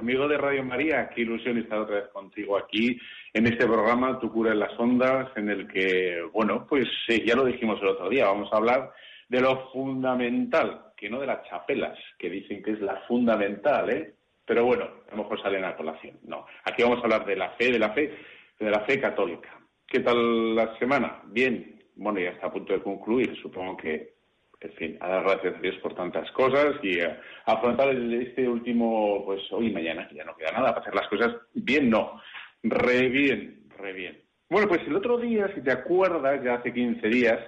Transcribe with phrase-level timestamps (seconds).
[0.00, 1.10] Amigo de Radio María.
[1.10, 2.98] Qué ilusión estar otra vez contigo aquí
[3.34, 7.36] en este programa Tu cura en las ondas, en el que, bueno, pues sí, ya
[7.36, 8.92] lo dijimos el otro día, vamos a hablar
[9.28, 14.14] de lo fundamental, que no de las chapelas, que dicen que es la fundamental, ¿eh?
[14.46, 16.18] Pero bueno, a lo mejor salen a colación.
[16.24, 18.10] No, aquí vamos a hablar de la fe, de la fe,
[18.58, 19.50] de la fe católica.
[19.86, 21.20] ¿Qué tal la semana?
[21.26, 21.78] Bien.
[21.94, 23.36] Bueno, ya está a punto de concluir.
[23.42, 24.14] Supongo que
[24.60, 29.24] en fin, a dar gracias a Dios por tantas cosas y a, afrontar este último,
[29.24, 32.20] pues hoy y mañana, que ya no queda nada, para hacer las cosas bien, no,
[32.62, 34.22] re bien, re bien.
[34.48, 37.38] Bueno, pues el otro día, si te acuerdas, ya hace 15 días,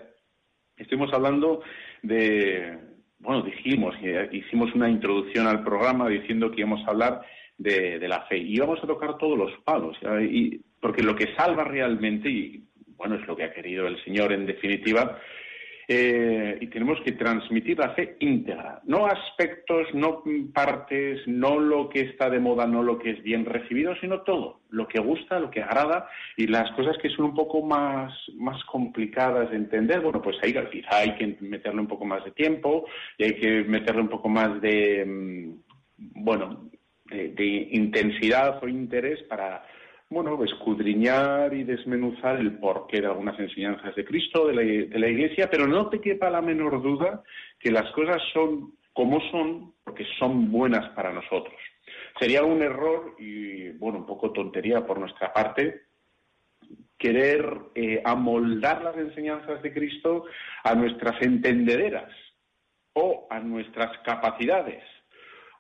[0.77, 1.63] estuvimos hablando
[2.03, 2.79] de,
[3.19, 3.95] bueno, dijimos,
[4.31, 7.23] hicimos una introducción al programa diciendo que íbamos a hablar
[7.59, 11.35] de, de la fe y íbamos a tocar todos los palos, y, porque lo que
[11.35, 12.65] salva realmente, y
[12.97, 15.19] bueno, es lo que ha querido el Señor en definitiva,
[15.89, 22.01] eh, y tenemos que transmitir la fe íntegra, no aspectos, no partes, no lo que
[22.01, 25.51] está de moda, no lo que es bien recibido, sino todo, lo que gusta, lo
[25.51, 26.09] que agrada.
[26.37, 30.55] Y las cosas que son un poco más, más complicadas de entender, bueno, pues ahí
[30.71, 32.87] quizá hay que meterle un poco más de tiempo
[33.19, 36.71] y hay que meterle un poco más de, mm, bueno,
[37.11, 39.63] de intensidad o interés para
[40.13, 45.67] bueno, escudriñar y desmenuzar el porqué de algunas enseñanzas de Cristo, de la, Iglesia, pero
[45.67, 47.23] no te quepa la menor duda
[47.59, 51.57] que las cosas son como son porque son buenas para nosotros.
[52.21, 55.83] Sería un error y, bueno, un poco tontería por nuestra parte
[56.99, 60.27] querer eh, amoldar las enseñanzas de Cristo
[60.63, 62.13] a nuestras entendederas
[62.93, 64.85] o a nuestras capacidades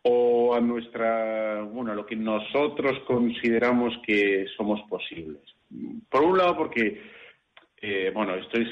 [0.03, 5.43] o a nuestra, bueno, a lo que nosotros consideramos que somos posibles.
[6.09, 7.01] Por un lado, porque,
[7.81, 8.69] eh, bueno, esto es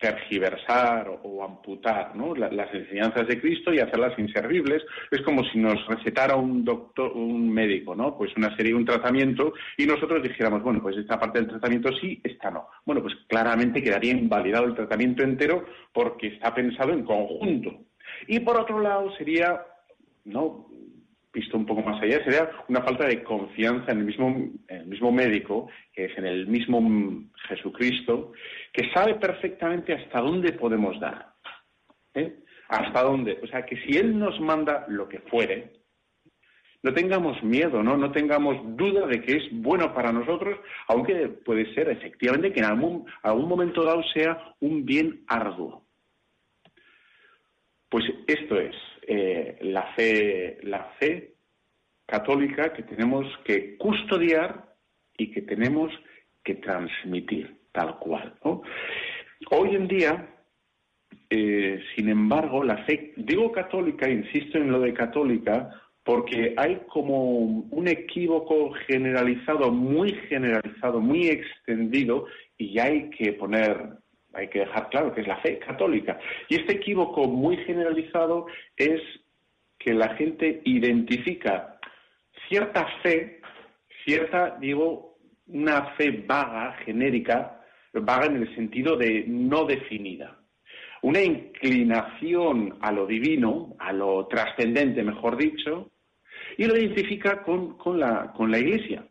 [0.00, 2.34] tergiversar o, amputar ¿no?
[2.34, 4.82] las enseñanzas de Cristo y hacerlas inservibles.
[5.10, 8.16] Es como si nos recetara un doctor, un médico, ¿no?
[8.16, 12.20] Pues una serie, un tratamiento y nosotros dijéramos, bueno, pues esta parte del tratamiento sí,
[12.22, 12.68] esta no.
[12.84, 17.72] Bueno, pues claramente quedaría invalidado el tratamiento entero porque está pensado en conjunto.
[18.28, 19.60] Y por otro lado sería
[20.28, 20.68] no
[21.32, 25.12] visto un poco más allá, sería una falta de confianza en el mismo, el mismo
[25.12, 26.80] médico, que es en el mismo
[27.48, 28.32] Jesucristo,
[28.72, 31.34] que sabe perfectamente hasta dónde podemos dar.
[32.14, 32.38] ¿eh?
[32.68, 33.38] Hasta dónde.
[33.42, 35.72] O sea, que si Él nos manda lo que fuere,
[36.82, 37.96] no tengamos miedo, ¿no?
[37.96, 42.66] No tengamos duda de que es bueno para nosotros, aunque puede ser efectivamente que en
[42.66, 45.84] algún, algún momento dado sea un bien arduo.
[47.88, 48.76] Pues esto es,
[49.10, 51.32] eh, la fe, la fe
[52.06, 54.74] católica que tenemos que custodiar
[55.16, 55.90] y que tenemos
[56.44, 58.34] que transmitir tal cual.
[59.50, 60.28] Hoy en día,
[61.30, 65.70] eh, sin embargo, la fe, digo católica, insisto en lo de católica,
[66.04, 72.26] porque hay como un equívoco generalizado, muy generalizado, muy extendido,
[72.58, 73.98] y hay que poner
[74.38, 76.18] hay que dejar claro que es la fe católica.
[76.48, 79.00] Y este equívoco muy generalizado es
[79.78, 81.78] que la gente identifica
[82.48, 83.40] cierta fe,
[84.04, 87.60] cierta, digo, una fe vaga, genérica,
[87.92, 90.38] vaga en el sentido de no definida.
[91.02, 95.90] Una inclinación a lo divino, a lo trascendente, mejor dicho,
[96.56, 99.04] y lo identifica con, con, la, con la Iglesia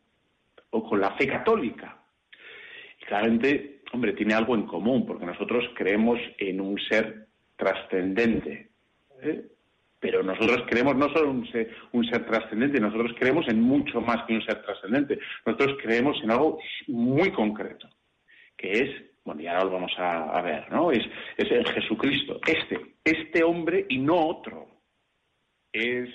[0.70, 1.98] o con la fe católica.
[3.08, 8.70] Claramente hombre, tiene algo en común, porque nosotros creemos en un ser trascendente.
[9.22, 9.46] ¿eh?
[10.00, 14.26] Pero nosotros creemos no solo un ser, un ser trascendente, nosotros creemos en mucho más
[14.26, 15.20] que un ser trascendente.
[15.46, 17.90] Nosotros creemos en algo muy concreto,
[18.56, 18.90] que es,
[19.26, 20.92] bueno, ya lo vamos a, ver, ¿no?
[20.92, 21.04] Es,
[21.38, 24.68] es el Jesucristo, este, este hombre y no otro.
[25.74, 26.10] Es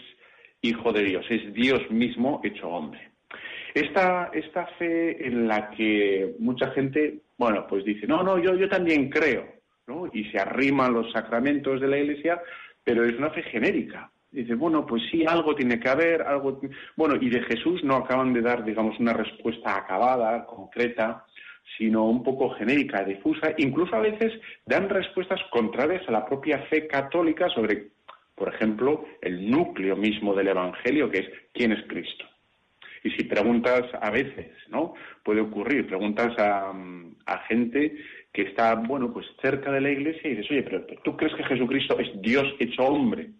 [0.62, 3.10] hijo de Dios, es Dios mismo hecho hombre.
[3.74, 8.68] Esta, esta fe en la que mucha gente, bueno, pues dice, no, no, yo, yo
[8.68, 9.44] también creo,
[9.88, 10.08] ¿no?
[10.12, 12.40] Y se arriman los sacramentos de la Iglesia,
[12.84, 14.12] pero es una fe genérica.
[14.30, 16.60] Dice, bueno, pues sí, algo tiene que haber, algo...
[16.94, 21.26] Bueno, y de Jesús no acaban de dar, digamos, una respuesta acabada, concreta,
[21.76, 23.54] sino un poco genérica, difusa.
[23.58, 24.32] Incluso a veces
[24.64, 27.90] dan respuestas contrarias a la propia fe católica sobre
[28.36, 32.24] por ejemplo, el núcleo mismo del Evangelio, que es quién es Cristo.
[33.04, 34.94] Y si preguntas a veces, ¿no?
[35.24, 36.72] Puede ocurrir, preguntas a,
[37.48, 37.96] gente
[38.32, 41.44] que está, bueno, pues cerca de la iglesia y dices, oye, pero ¿tú crees que
[41.44, 43.30] Jesucristo es Dios hecho hombre?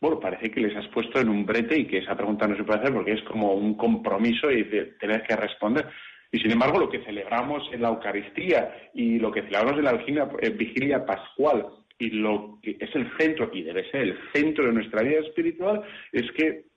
[0.00, 2.64] Bueno, parece que les has puesto en un brete y que esa pregunta no se
[2.64, 4.64] puede hacer porque es como un compromiso y
[4.98, 5.88] tener que responder.
[6.32, 9.92] Y sin embargo, lo que celebramos en la Eucaristía y lo que celebramos en la
[9.94, 11.66] vigilia, eh, vigilia pascual
[11.98, 15.82] y lo que es el centro, y debe ser el centro de nuestra vida espiritual,
[16.12, 16.69] es que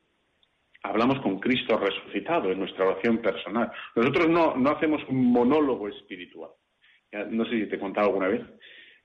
[0.84, 3.72] hablamos con Cristo resucitado en nuestra oración personal.
[3.96, 6.52] Nosotros no, no hacemos un monólogo espiritual.
[7.30, 8.42] no sé si te he contado alguna vez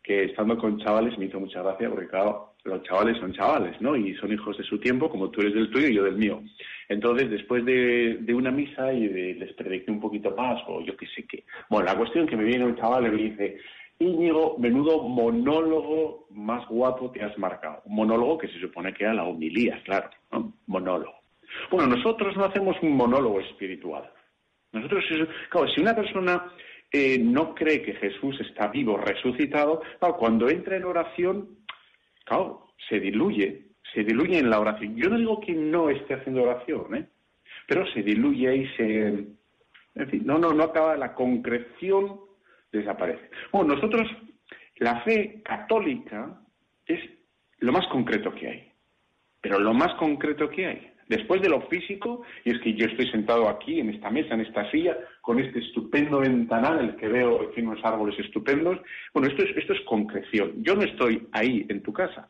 [0.03, 3.97] que estando con chavales me hizo mucha gracia porque, claro, los chavales son chavales, ¿no?
[3.97, 6.43] Y son hijos de su tiempo, como tú eres del tuyo y yo del mío.
[6.89, 11.27] Entonces, después de, una misa y les prediqué un poquito más, o yo qué sé
[11.27, 11.45] qué.
[11.69, 13.59] Bueno, la cuestión que me viene un chaval y me dice,
[13.99, 17.83] Íñigo, menudo monólogo más guapo te has marcado.
[17.85, 20.55] Un monólogo que se supone que era la humilía, claro, ¿no?
[20.67, 21.18] Monólogo.
[21.71, 24.11] Bueno, nosotros no hacemos un monólogo espiritual.
[24.73, 25.05] Nosotros,
[25.51, 26.53] claro, si una persona
[26.91, 29.83] eh, no cree que Jesús está vivo, resucitado,
[30.19, 31.59] cuando entra en oración,
[32.25, 34.97] claro, se diluye, se diluye en la oración.
[34.97, 37.09] Yo no digo que no esté haciendo oración, ¿eh?
[37.67, 39.07] pero se diluye y se...
[39.95, 42.21] En fin, no, no, no acaba, la concreción
[42.71, 43.31] desaparece.
[43.53, 44.09] Bueno, nosotros,
[44.77, 46.41] la fe católica
[46.87, 47.01] es
[47.59, 48.73] lo más concreto que hay,
[49.41, 50.93] pero lo más concreto que hay.
[51.09, 54.43] Después de lo físico, y es que yo estoy sentado aquí, en esta mesa, en
[54.43, 58.79] esta silla, con este estupendo ventanal, el que veo, en unos árboles estupendos.
[59.15, 60.63] Bueno, esto es, esto es concreción.
[60.63, 62.29] Yo no estoy ahí en tu casa.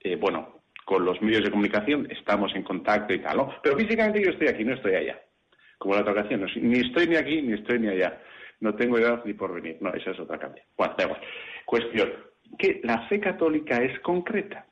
[0.00, 3.54] Eh, bueno, con los medios de comunicación estamos en contacto y tal, ¿no?
[3.62, 5.20] Pero físicamente yo estoy aquí, no estoy allá.
[5.78, 8.20] Como la otra ocasión, ni estoy ni aquí, ni estoy ni allá.
[8.60, 9.78] No tengo edad ni por venir.
[9.80, 10.62] No, esa es otra cambio.
[10.76, 11.20] Bueno, da.
[11.64, 12.12] Cuestión,
[12.56, 14.66] que la fe católica es concreta.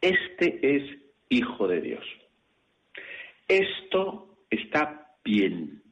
[0.00, 1.01] Este es
[1.32, 2.04] hijo de Dios.
[3.48, 5.82] Esto está bien.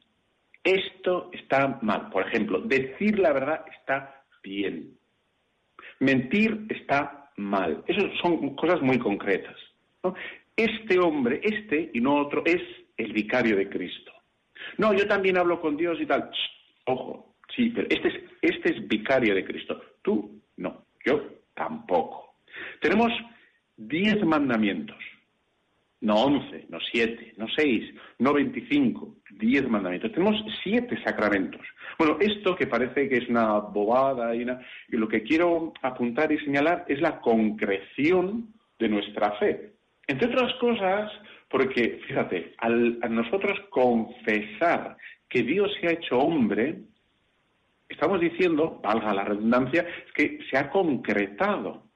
[0.63, 2.09] Esto está mal.
[2.09, 4.97] Por ejemplo, decir la verdad está bien.
[5.99, 7.83] Mentir está mal.
[7.87, 9.55] Esas son cosas muy concretas.
[10.55, 12.61] Este hombre, este y no otro, es
[12.97, 14.11] el vicario de Cristo.
[14.77, 16.29] No, yo también hablo con Dios y tal.
[16.85, 19.81] ojo, sí, pero este es, este es vicario de Cristo.
[20.03, 21.23] Tú no, yo
[21.55, 22.35] tampoco.
[22.79, 23.11] Tenemos
[23.75, 24.97] diez mandamientos
[26.01, 30.11] no once, no siete, no seis, no veinticinco, diez mandamientos.
[30.11, 31.61] Tenemos siete sacramentos.
[31.97, 34.45] Bueno, esto que parece que es una bobada y,
[34.89, 38.47] lo que quiero apuntar y señalar es la concreción
[38.79, 39.73] de nuestra fe.
[40.07, 41.11] Entre otras cosas,
[41.49, 44.97] porque, fíjate, al nosotros confesar
[45.29, 46.79] que Dios se ha hecho hombre,
[47.87, 51.90] estamos diciendo, valga la redundancia, que se ha concretado.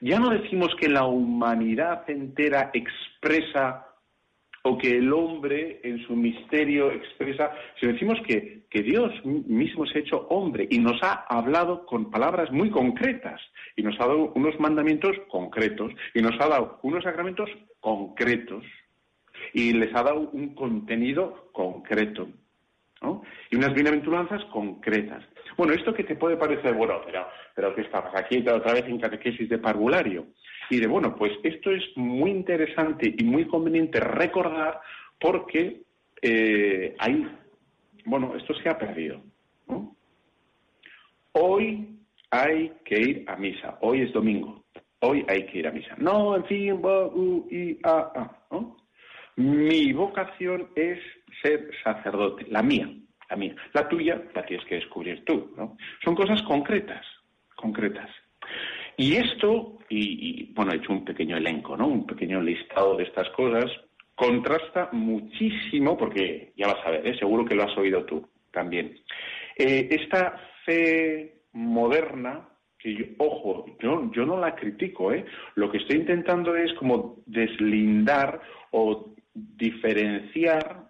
[0.00, 3.86] Ya no decimos que la humanidad entera expresa
[4.62, 9.98] o que el hombre en su misterio expresa, sino decimos que, que, Dios mismo se
[9.98, 13.40] ha hecho hombre y nos ha hablado con palabras muy concretas
[13.76, 17.48] y nos ha dado unos mandamientos concretos y nos ha dado unos sacramentos
[17.80, 18.64] concretos
[19.52, 22.28] y les ha dado un contenido concreto
[23.50, 25.24] y unas bienaventuranzas concretas.
[25.58, 29.00] Bueno, esto que te puede parecer, bueno, pero, pero ¿qué estamos aquí otra vez en
[29.00, 30.28] catequesis de parvulario?
[30.70, 34.80] Y de, bueno, pues esto es muy interesante y muy conveniente recordar
[35.18, 35.82] porque
[36.22, 37.28] eh, hay,
[38.04, 39.20] bueno, esto se ha perdido.
[41.32, 41.88] Hoy
[42.30, 44.64] hay que ir a misa, hoy es domingo,
[45.00, 45.96] hoy hay que ir a misa.
[45.98, 48.60] No, en fin, u, i, a, a,
[49.34, 51.00] Mi vocación es
[51.42, 52.88] ser sacerdote, la mía
[53.28, 53.54] la mía.
[53.72, 55.76] La tuya la tienes que descubrir tú, ¿no?
[56.04, 57.04] Son cosas concretas,
[57.56, 58.10] concretas.
[58.96, 61.86] Y esto, y, bueno, he hecho un pequeño elenco, ¿no?
[61.86, 63.70] Un pequeño listado de estas cosas,
[64.14, 68.98] contrasta muchísimo, porque ya vas a ver, seguro que lo has oído tú también.
[69.56, 75.24] Eh, esta fe moderna, que yo, ojo, yo, yo no la critico, ¿eh?
[75.54, 78.40] Lo que estoy intentando es como deslindar
[78.72, 80.87] o diferenciar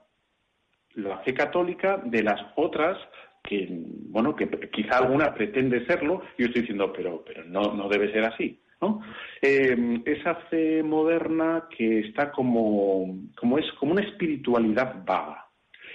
[0.98, 2.98] la fe católica de las otras
[3.42, 7.88] que, bueno, que quizá alguna pretende serlo, y yo estoy diciendo, pero, pero no, no
[7.88, 8.60] debe ser así.
[8.80, 9.00] ¿no?
[9.42, 15.46] Eh, esa fe moderna que está como, como es como una espiritualidad vaga.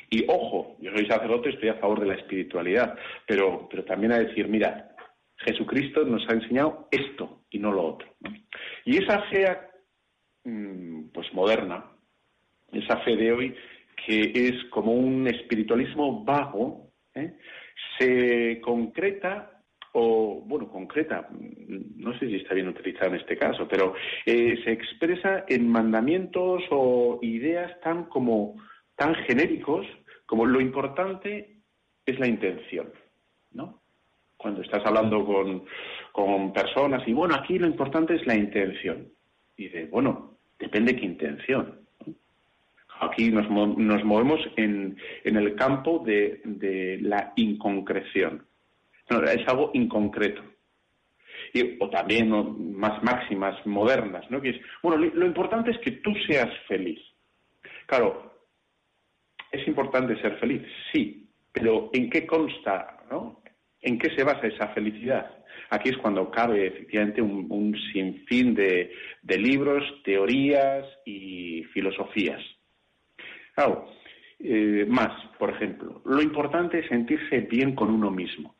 [0.09, 2.95] Y ojo, yo soy sacerdote, estoy a favor de la espiritualidad,
[3.25, 4.95] pero, pero también a decir, mira,
[5.37, 8.07] Jesucristo nos ha enseñado esto y no lo otro.
[8.85, 9.57] Y esa fe
[10.43, 11.85] mm, pues moderna,
[12.71, 13.55] esa fe de hoy,
[14.05, 17.33] que es como un espiritualismo vago, ¿eh?
[17.97, 19.61] se concreta
[19.93, 23.93] o, bueno, concreta, no sé si está bien utilizada en este caso, pero
[24.25, 28.55] eh, se expresa en mandamientos o ideas tan como
[28.95, 29.85] tan genéricos
[30.25, 31.57] como lo importante
[32.05, 32.91] es la intención,
[33.51, 33.81] ¿no?
[34.35, 35.63] Cuando estás hablando con,
[36.11, 39.09] con personas y, bueno, aquí lo importante es la intención.
[39.55, 41.82] Y dice, bueno, depende qué intención.
[43.05, 48.45] Aquí nos, nos movemos en, el campo de, la inconcreción.
[49.09, 50.41] es algo inconcreto.
[51.79, 52.29] O también
[52.75, 54.41] más máximas modernas, ¿no?
[54.81, 56.99] Bueno, lo, importante es que tú seas feliz.
[57.85, 58.33] Claro,
[59.53, 60.63] ¿Es importante ser feliz?
[60.91, 62.97] Sí, pero ¿en qué consta?
[63.81, 65.29] ¿En qué se basa esa felicidad?
[65.69, 68.91] Aquí es cuando cabe efectivamente un, sinfín de,
[69.37, 72.41] libros, teorías y filosofías.
[73.53, 73.87] Claro,
[74.39, 78.55] eh, más, por ejemplo, lo importante es sentirse bien con uno mismo.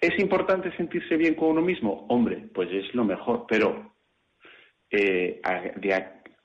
[0.00, 2.06] ¿Es importante sentirse bien con uno mismo?
[2.08, 3.92] Hombre, pues es lo mejor, pero
[4.90, 5.40] eh,
[5.76, 6.04] de,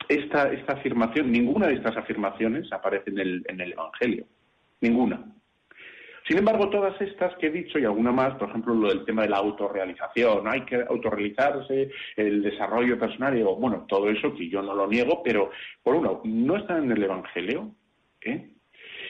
[0.10, 4.26] esta, esta afirmación, ninguna de estas afirmaciones aparece en el, en el Evangelio.
[4.82, 5.24] Ninguna.
[6.28, 9.22] Sin embargo, todas estas que he dicho y alguna más, por ejemplo, lo del tema
[9.22, 14.62] de la autorrealización, hay que autorrealizarse, el desarrollo personal, digo, bueno, todo eso que yo
[14.64, 15.52] no lo niego, pero
[15.84, 17.72] por uno, no están en el Evangelio,
[18.22, 18.50] ¿eh?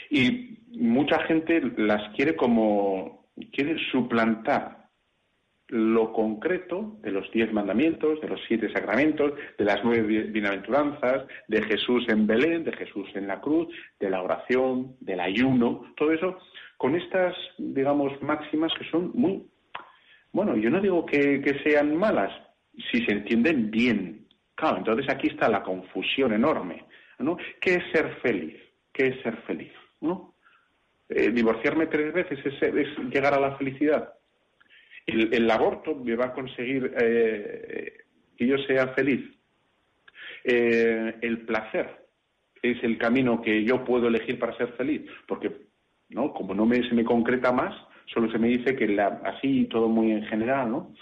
[0.09, 4.85] y mucha gente las quiere como, quiere suplantar
[5.67, 11.61] lo concreto de los diez mandamientos, de los siete sacramentos, de las nueve bienaventuranzas, de
[11.63, 13.67] Jesús en Belén, de Jesús en la cruz,
[13.99, 16.37] de la oración, del ayuno, todo eso,
[16.77, 19.45] con estas, digamos, máximas que son muy,
[20.31, 22.31] bueno, yo no digo que, sean malas,
[22.91, 24.27] si se entienden bien.
[24.55, 26.85] Claro, entonces aquí está la confusión enorme,
[27.19, 27.37] ¿no?
[27.59, 28.57] ¿Qué es ser feliz?
[28.93, 29.71] ¿Qué es ser feliz?
[30.01, 30.35] ¿No?
[31.09, 34.15] Eh, divorciarme tres veces es llegar a la felicidad
[35.05, 37.93] el, aborto me va a conseguir eh,
[38.37, 39.21] que yo sea feliz.
[40.43, 42.05] Eh, el placer
[42.61, 45.51] es el camino que yo puedo elegir para ser feliz, porque
[46.09, 47.73] no, como no me, se me concreta más,
[48.05, 50.93] solo se me dice que la, así todo muy en general, ¿no?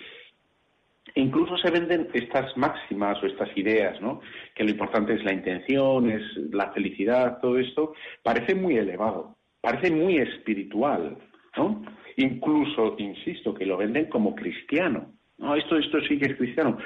[1.16, 4.22] Incluso se venden estas máximas o estas ideas, ¿no?
[4.56, 7.94] Que lo importante es la intención, es la felicidad, todo esto,
[8.24, 11.18] parece muy elevado, parece muy espiritual,
[11.58, 11.84] ¿no?
[12.18, 15.14] Incluso, insisto, que lo venden como cristiano.
[15.38, 16.78] No, esto, esto sí que es cristiano.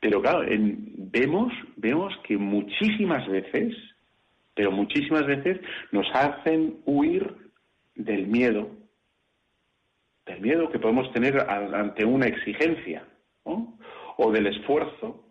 [0.00, 3.74] Pero claro, vemos, vemos que muchísimas veces,
[4.54, 5.60] pero muchísimas veces
[5.92, 7.34] nos hacen huir
[7.94, 8.70] del miedo,
[10.26, 13.06] del miedo que podemos tener ante una exigencia,
[13.44, 15.24] o del esfuerzo,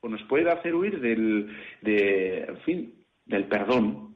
[0.00, 4.10] o nos puede hacer huir del, de, en fin, del perdón,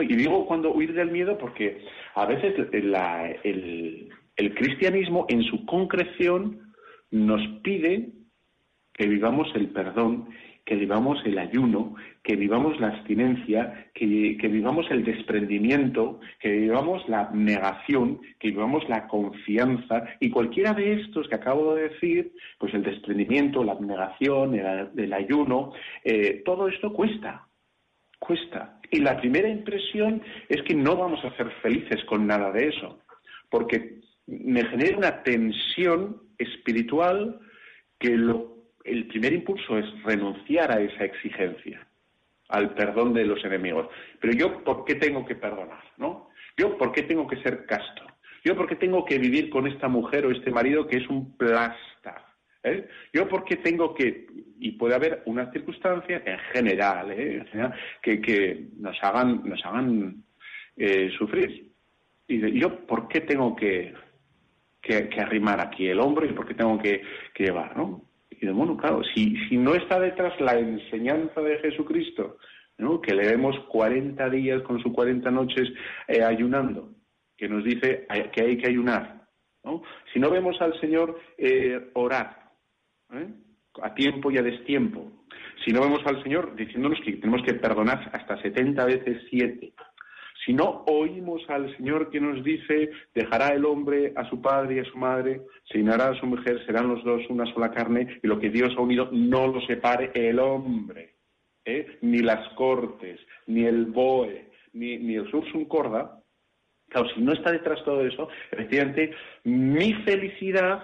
[0.00, 6.72] y digo cuando huir del miedo porque a veces el, cristianismo en su concreción
[7.10, 8.08] nos pide
[8.94, 10.28] que vivamos el perdón,
[10.64, 17.08] que vivamos el ayuno, que vivamos la abstinencia, que, que, vivamos el desprendimiento, que vivamos
[17.08, 22.72] la negación, que vivamos la confianza y cualquiera de estos que acabo de decir, pues
[22.74, 25.72] el desprendimiento, la abnegación, el, ayuno,
[26.04, 27.48] eh, todo esto cuesta,
[28.20, 28.78] cuesta.
[28.90, 33.00] Y la primera impresión es que no vamos a ser felices con nada de eso,
[33.50, 37.40] porque me genera una tensión espiritual
[37.98, 38.16] que
[38.84, 41.86] el primer impulso es renunciar a esa exigencia,
[42.48, 43.88] al perdón de los enemigos.
[44.20, 45.82] Pero yo, ¿por qué tengo que perdonar?
[45.98, 46.30] ¿no?
[46.56, 48.04] Yo, ¿por qué tengo que ser casto?
[48.44, 51.36] Yo, ¿por qué tengo que vivir con esta mujer o este marido que es un
[51.36, 52.26] plasta?
[52.64, 52.88] ¿Eh?
[53.12, 54.26] Yo porque tengo que,
[54.60, 57.44] y puede haber unas circunstancias en general, ¿eh?
[58.00, 60.22] que, nos hagan, nos hagan
[60.76, 61.72] eh, sufrir.
[62.28, 63.94] Y yo por qué tengo que,
[64.80, 67.02] que, arrimar aquí el hombro y por qué tengo que,
[67.36, 68.04] llevar, ¿no?
[68.42, 72.38] Y de, bueno, claro, si, si no está detrás la enseñanza de Jesucristo,
[72.76, 73.00] ¿no?
[73.00, 75.72] que le vemos 40 días con sus 40 noches
[76.08, 76.90] ayunando,
[77.36, 79.28] que nos dice que hay que ayunar,
[79.62, 79.82] ¿no?
[80.12, 81.20] Si no vemos al Señor
[81.94, 82.50] orar,
[83.12, 83.28] ¿eh?
[83.80, 85.24] a tiempo y a destiempo.
[85.64, 89.72] Si no vemos al Señor diciéndonos que tenemos que perdonar hasta 70 veces 7.
[90.44, 94.78] Si no oímos al Señor que nos dice, dejará el hombre a su padre y
[94.80, 98.26] a su madre, se unirá a su mujer, serán los dos una sola carne, y
[98.26, 101.14] lo que Dios ha unido no lo separe el hombre,
[101.64, 101.98] ¿eh?
[102.02, 106.18] ni las cortes, ni el boe, ni, ni el sursum corda.
[106.88, 110.82] Claro, si no está detrás todo eso, efectivamente, mi felicidad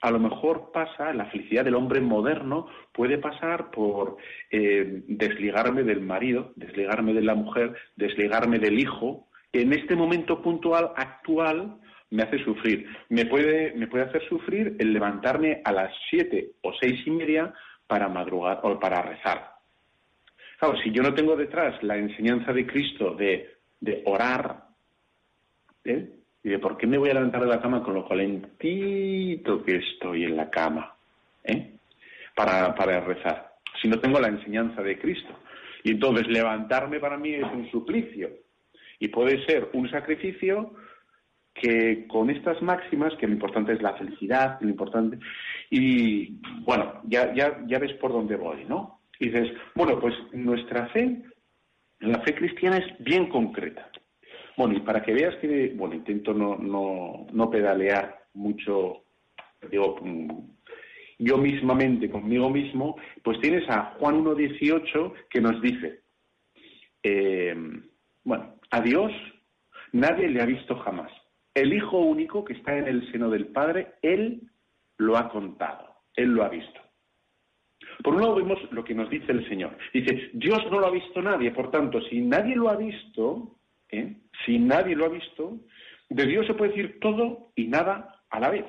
[0.00, 4.16] a lo mejor pasa, la felicidad del hombre moderno puede pasar por
[4.50, 10.92] eh, desligarme del marido, desligarme de la mujer, desligarme del hijo, en este momento puntual,
[10.96, 11.76] actual,
[12.10, 12.86] me hace sufrir.
[13.08, 17.52] Me puede, me puede hacer sufrir el levantarme a las siete o seis y media
[17.86, 19.52] para madrugar o para rezar.
[20.58, 24.64] Claro, si yo no tengo detrás la enseñanza de Cristo de, de orar,
[25.84, 26.19] ¿eh?
[26.42, 29.76] Y de por qué me voy a levantar de la cama con lo calentito que
[29.76, 30.94] estoy en la cama,
[31.44, 31.74] ¿eh?
[32.34, 35.38] para, para rezar, si no tengo la enseñanza de Cristo.
[35.82, 38.30] Y entonces levantarme para mí es un suplicio.
[38.98, 40.74] Y puede ser un sacrificio
[41.54, 45.18] que con estas máximas, que lo importante es la felicidad, lo importante,
[45.68, 49.00] y bueno, ya, ya, ya ves por dónde voy, ¿no?
[49.18, 51.22] Y dices, bueno, pues nuestra fe,
[52.00, 53.90] la fe cristiana es bien concreta.
[54.56, 59.04] Bueno, y para que veas que, bueno, intento no, no, no pedalear mucho,
[59.70, 60.28] digo, mm,
[61.18, 66.00] yo mismamente, conmigo mismo, pues tienes a Juan 1.18 que nos dice,
[67.02, 67.54] eh,
[68.24, 69.12] bueno, a Dios
[69.92, 71.10] nadie le ha visto jamás.
[71.54, 74.42] El Hijo único que está en el seno del Padre, Él
[74.96, 76.80] lo ha contado, Él lo ha visto.
[78.02, 79.76] Por un lado vemos lo que nos dice el Señor.
[79.92, 83.56] Dice, Dios no lo ha visto nadie, por tanto, si nadie lo ha visto,
[83.92, 84.16] ¿eh?
[84.44, 85.58] si nadie lo ha visto,
[86.08, 88.66] de Dios se puede decir todo y nada a la vez.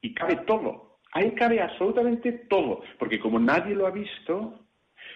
[0.00, 0.98] Y cabe todo.
[1.12, 4.64] Ahí cabe absolutamente todo, porque como nadie lo ha visto,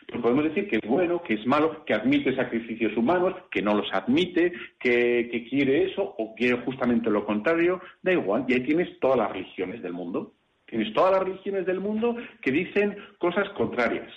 [0.06, 3.74] pues podemos decir que es bueno, que es malo, que admite sacrificios humanos, que no
[3.74, 8.44] los admite, que, quiere eso o quiere justamente lo contrario, da igual.
[8.48, 10.34] Y ahí tienes todas las religiones del mundo.
[10.66, 14.12] Tienes todas las religiones del mundo que dicen cosas contrarias,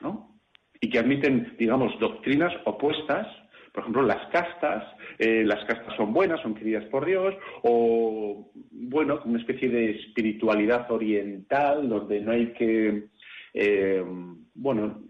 [0.00, 0.34] ¿no?
[0.80, 3.26] Y que admiten, digamos, doctrinas opuestas
[3.72, 4.84] por ejemplo, las castas,
[5.18, 10.90] eh, las castas son buenas, son queridas por Dios, o, bueno, una especie de espiritualidad
[10.90, 13.08] oriental donde no hay que,
[13.54, 14.04] eh,
[14.54, 15.00] bueno,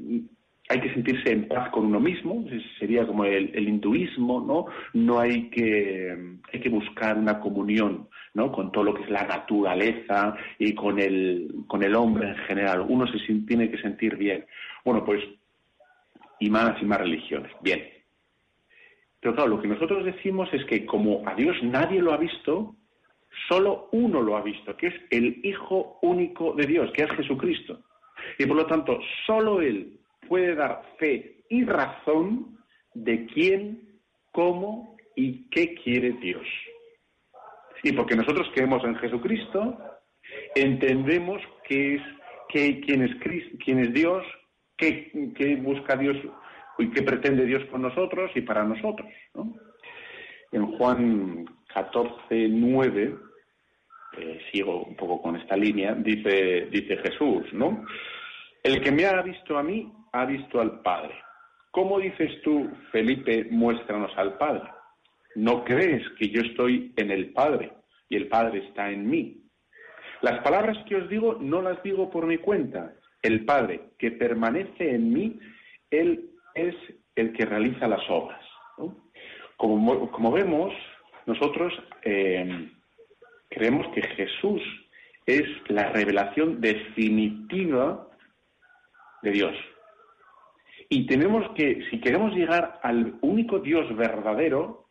[0.68, 2.44] hay que sentirse en paz con uno mismo,
[2.78, 4.66] sería como el, hinduismo, ¿no?
[4.92, 6.16] No hay que,
[6.52, 8.52] hay que buscar una comunión, ¿no?
[8.52, 12.86] Con todo lo que es la naturaleza y con el, con el hombre en general.
[12.88, 13.18] Uno se
[13.48, 14.46] tiene que sentir bien.
[14.84, 15.24] Bueno, pues,
[16.38, 17.50] y más y más religiones.
[17.62, 17.99] Bien.
[19.20, 22.76] Pero claro, lo que nosotros decimos es que como a Dios nadie lo ha visto,
[23.48, 27.80] solo uno lo ha visto, que es el Hijo único de Dios, que es Jesucristo.
[28.38, 32.58] Y por lo tanto, solo Él puede dar fe y razón
[32.94, 34.00] de quién,
[34.32, 36.46] cómo y qué quiere Dios.
[37.82, 39.78] Y porque nosotros creemos en Jesucristo,
[40.54, 42.02] entendemos qué es,
[42.48, 43.16] quién, es
[43.64, 44.24] quién es Dios,
[44.76, 46.16] qué, qué busca Dios
[46.80, 49.08] y qué pretende Dios con nosotros y para nosotros.
[50.52, 53.16] En Juan 14, 9,
[54.18, 57.84] eh, sigo un poco con esta línea, dice, dice Jesús, ¿no?
[58.62, 61.14] El que me ha visto a mí, ha visto al Padre.
[61.70, 64.68] ¿Cómo dices tú, Felipe, muéstranos al Padre?
[65.36, 67.72] ¿No crees que yo estoy en el Padre
[68.08, 69.40] y el Padre está en mí?
[70.22, 72.92] Las palabras que os digo no las digo por mi cuenta.
[73.22, 75.38] El Padre que permanece en mí,
[75.90, 76.74] Él es
[77.14, 78.40] el que realiza las obras.
[79.56, 80.72] Como, vemos,
[81.26, 82.70] nosotros eh,
[83.48, 84.62] creemos que Jesús
[85.26, 88.08] es la revelación definitiva
[89.22, 89.54] de Dios.
[90.88, 94.88] Y tenemos que, si queremos llegar al único Dios verdadero,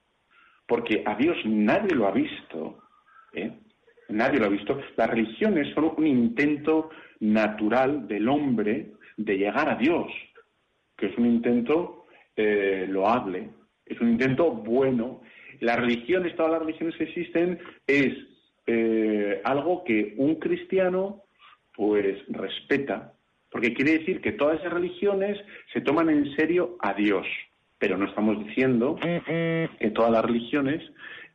[0.67, 2.77] porque a Dios nadie lo ha visto,
[3.33, 3.51] ¿eh?
[4.07, 9.75] nadie lo ha visto, las religiones son un intento natural del hombre de llegar a
[9.75, 10.07] Dios
[10.99, 13.49] que es un intento eh, loable,
[13.85, 15.21] es un intento bueno.
[15.59, 18.13] Las religiones, todas las religiones que existen, es
[18.67, 21.23] eh, algo que un cristiano
[21.75, 23.13] pues respeta,
[23.49, 25.39] porque quiere decir que todas esas religiones
[25.73, 27.25] se toman en serio a Dios,
[27.77, 30.83] pero no estamos diciendo que todas las religiones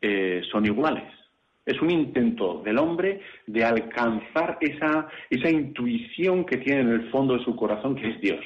[0.00, 1.04] eh, son iguales.
[1.64, 7.38] Es un intento del hombre de alcanzar esa, esa intuición que tiene en el fondo
[7.38, 8.44] de su corazón, que es Dios.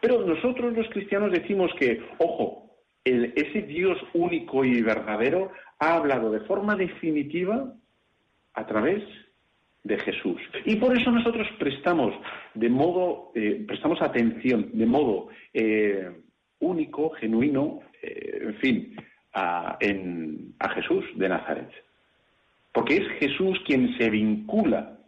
[0.00, 2.68] Pero nosotros los cristianos decimos que, ojo,
[3.04, 7.72] ese Dios único y verdadero ha hablado de forma definitiva
[8.54, 9.02] a través
[9.84, 10.40] de Jesús.
[10.64, 12.14] Y por eso nosotros prestamos
[12.54, 16.10] de modo, eh, prestamos atención de modo eh,
[16.60, 18.96] único, genuino, eh, en fin,
[19.32, 19.78] a,
[20.58, 21.70] a Jesús de Nazaret.
[22.72, 24.98] Porque es Jesús quien se vincula,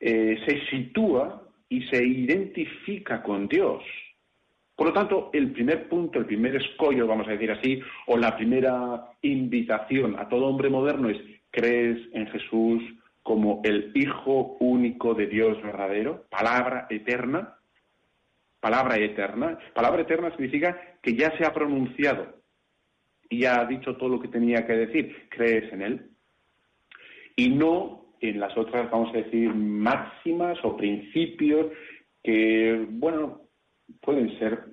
[0.00, 3.82] se sitúa y se identifica con Dios.
[4.74, 8.36] Por lo tanto, el primer punto, el primer escollo, vamos a decir así, o la
[8.36, 11.18] primera invitación a todo hombre moderno es,
[11.50, 12.82] ¿crees en Jesús
[13.22, 16.24] como el Hijo único de Dios verdadero?
[16.30, 17.56] Palabra eterna.
[18.60, 19.58] Palabra eterna.
[19.74, 22.40] Palabra eterna significa que ya se ha pronunciado
[23.28, 25.28] y ya ha dicho todo lo que tenía que decir.
[25.28, 26.12] ¿Crees en Él?
[27.36, 31.66] y no en las otras, vamos a decir, máximas o principios
[32.22, 33.41] que, bueno,
[34.00, 34.64] pueden ser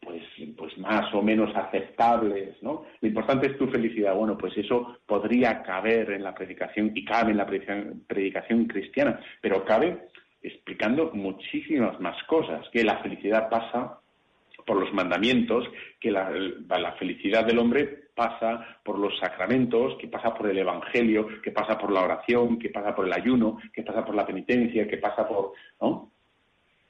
[0.00, 0.22] pues,
[0.56, 2.84] pues más o menos aceptables, ¿no?
[3.00, 4.14] Lo importante es tu felicidad.
[4.14, 9.64] Bueno, pues eso podría caber en la predicación y cabe en la predicación, cristiana, pero
[9.64, 10.08] cabe
[10.42, 13.98] explicando muchísimas más cosas, que la felicidad pasa
[14.64, 15.64] por los mandamientos,
[16.00, 21.28] que la, la, felicidad del hombre pasa por los sacramentos, que pasa por el Evangelio,
[21.42, 24.86] que pasa por la oración, que pasa por el ayuno, que pasa por la penitencia,
[24.86, 26.12] que pasa por, ¿no?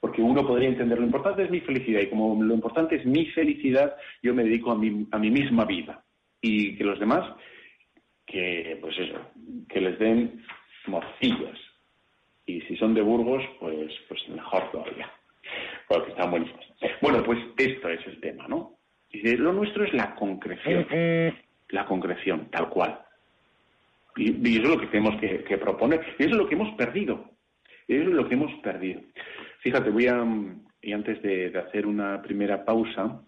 [0.07, 3.25] Porque uno podría entender lo importante es mi felicidad y como lo importante es mi
[3.31, 6.01] felicidad, yo me dedico a mi, a mi misma vida
[6.39, 7.29] y que los demás,
[8.25, 9.19] que pues eso,
[9.67, 10.41] que les den
[10.85, 11.59] morcillas
[12.45, 15.11] y si son de Burgos, pues, pues mejor todavía,
[15.89, 16.65] porque están buenísimos.
[17.01, 18.77] Bueno, pues esto es el tema, ¿no?
[19.11, 20.87] Y lo nuestro es la concreción,
[21.67, 23.01] la concreción, tal cual.
[24.15, 26.73] Y, eso es lo que tenemos que, que proponer, y eso es lo que hemos
[26.77, 27.29] perdido,
[27.89, 29.01] eso es lo que hemos perdido.
[29.67, 30.25] Fíjate, voy a,
[30.81, 33.21] y antes de, hacer una primera pausa,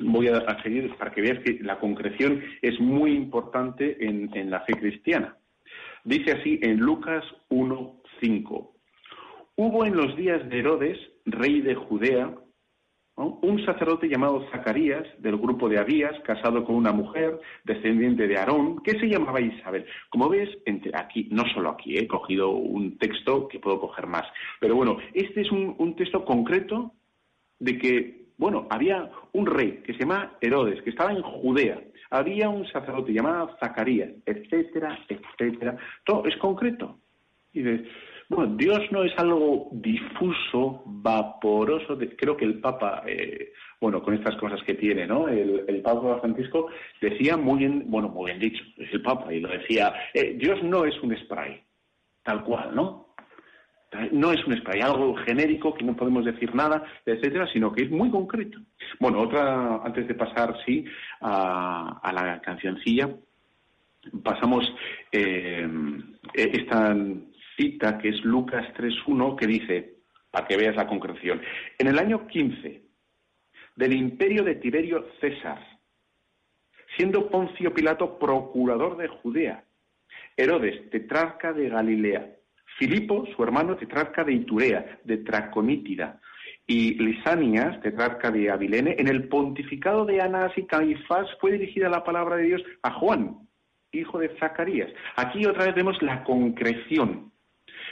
[0.00, 4.60] voy a, seguir para que veas que la concreción es muy importante en, en la
[4.60, 5.36] fe cristiana.
[6.02, 8.70] Dice así en Lucas 1.5.
[9.56, 12.34] Hubo en los días de Herodes, rey de Judea,
[13.16, 18.82] un sacerdote llamado Zacarías, del grupo de Abías, casado con una mujer, descendiente de Aarón,
[18.82, 19.86] que se llamaba Isabel.
[20.10, 24.24] Como ves, entre aquí, no solo aquí, he cogido un texto que puedo coger más.
[24.60, 26.92] Pero bueno, este es un, texto concreto
[27.58, 31.80] de que, bueno, había un rey que se llama Herodes, que estaba en Judea.
[32.10, 35.78] Había un sacerdote llamado Zacarías, etcétera, etcétera.
[36.04, 36.98] Todo es concreto.
[37.54, 37.88] Y de,
[38.28, 41.96] bueno, Dios no es algo difuso, vaporoso.
[42.16, 45.28] creo que el Papa, eh, bueno, con estas cosas que tiene, ¿no?
[45.28, 46.68] El, Papa Francisco
[47.00, 50.60] decía muy bien, bueno, muy bien dicho, es el Papa, y lo decía, eh, Dios
[50.64, 51.62] no es un spray,
[52.24, 53.06] tal cual, ¿no?
[54.10, 57.90] No es un spray, algo genérico que no podemos decir nada, etcétera, sino que es
[57.90, 58.58] muy concreto.
[58.98, 60.84] Bueno, otra, antes de pasar, sí,
[61.20, 63.08] a, la cancioncilla,
[64.22, 64.74] pasamos
[65.12, 65.66] eh,
[66.34, 66.94] esta
[67.56, 69.94] cita que es Lucas 3.1 que dice,
[70.30, 71.40] para que veas la concreción,
[71.78, 72.82] en el año 15
[73.76, 75.58] del imperio de Tiberio César,
[76.96, 79.64] siendo Poncio Pilato procurador de Judea,
[80.36, 82.36] Herodes, tetrarca de Galilea,
[82.78, 86.20] Filipo, su hermano, tetrarca de Iturea, de Traconítida,
[86.66, 92.02] y Lisanias, tetrarca de Abilene, en el pontificado de Anás y Caifás fue dirigida la
[92.02, 93.48] palabra de Dios a Juan,
[93.92, 94.90] hijo de Zacarías.
[95.16, 97.32] Aquí otra vez vemos la concreción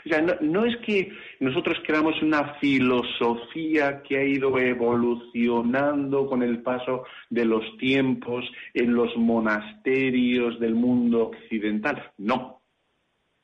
[0.04, 6.62] o sea, no, es que nosotros creamos una filosofía que ha ido evolucionando con el
[6.62, 12.12] paso de los tiempos en los monasterios del mundo occidental.
[12.18, 12.60] No,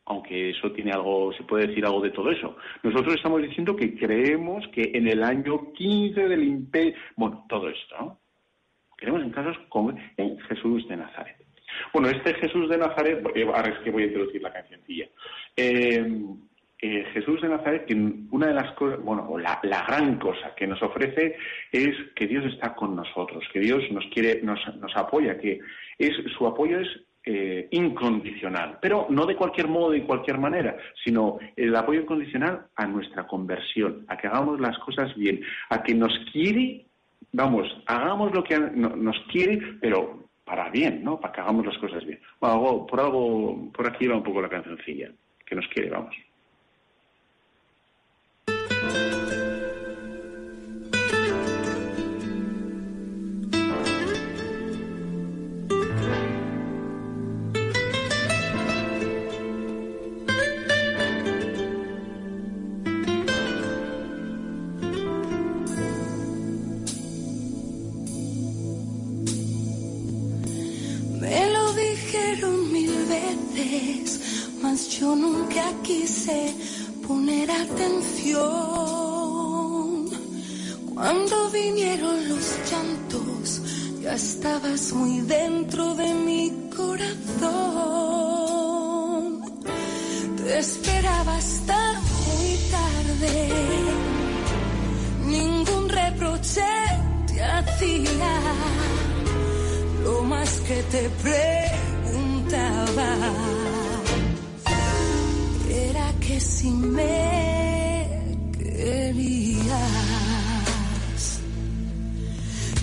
[0.04, 2.56] aunque eso tiene algo, se puede decir algo de todo eso.
[2.82, 7.96] Nosotros estamos diciendo que creemos que en el año 15 del imperio, bueno, todo esto,
[7.98, 8.20] ¿no?
[8.96, 11.36] Creemos en casos como en Jesús de Nazaret.
[11.92, 15.08] Bueno, este Jesús de Nazaret, eh, ahora es que voy a introducir la cancioncilla.
[15.56, 16.04] Eh,
[16.82, 17.94] eh, Jesús de Nazaret, que
[18.30, 21.36] una de las cosas, bueno, la, gran cosa que nos ofrece
[21.70, 24.60] es que Dios está con nosotros, que Dios nos quiere, nos,
[24.94, 25.60] apoya, que
[25.98, 26.88] es su apoyo es
[27.26, 32.86] eh, incondicional, pero no de cualquier modo y cualquier manera, sino el apoyo incondicional a
[32.86, 36.86] nuestra conversión, a que hagamos las cosas bien, a que nos quiere,
[37.32, 41.20] vamos, hagamos lo que nos quiere, pero para bien, ¿no?
[41.20, 42.20] Para que hagamos las cosas bien.
[42.40, 45.10] Bueno, por algo, por aquí va un poco la cancioncilla,
[45.44, 46.16] que nos quiere, vamos.
[75.90, 76.54] Quise
[77.06, 78.46] poner atención.
[80.94, 83.60] Cuando vinieron los llantos,
[84.00, 87.50] ya estabas muy dentro de mi corazón.
[90.36, 91.78] Te esperaba hasta
[92.26, 93.34] muy tarde,
[95.26, 96.70] ningún reproche
[97.26, 98.32] te hacía.
[100.04, 103.08] Lo más que te preguntaba
[106.40, 108.08] si me
[108.58, 109.68] querías.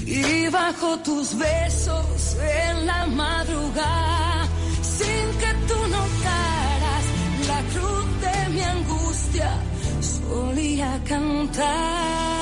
[0.06, 4.48] Y bajo tus besos en la madrugada,
[4.82, 7.06] sin que tú notaras
[7.48, 9.52] la cruz de mi angustia,
[10.02, 12.37] solía cantar.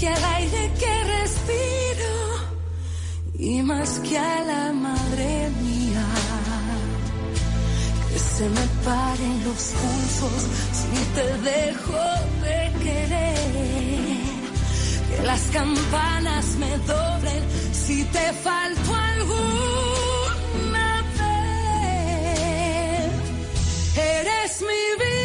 [0.00, 2.14] Que al aire que respiro.
[3.38, 6.06] Y más que a la madre mía.
[8.10, 10.42] Que se me paren los pulsos
[10.80, 12.04] si te dejo
[12.46, 14.20] de querer.
[15.08, 23.10] Que las campanas me doblen si te falto alguna vez.
[23.96, 25.19] Eres mi vida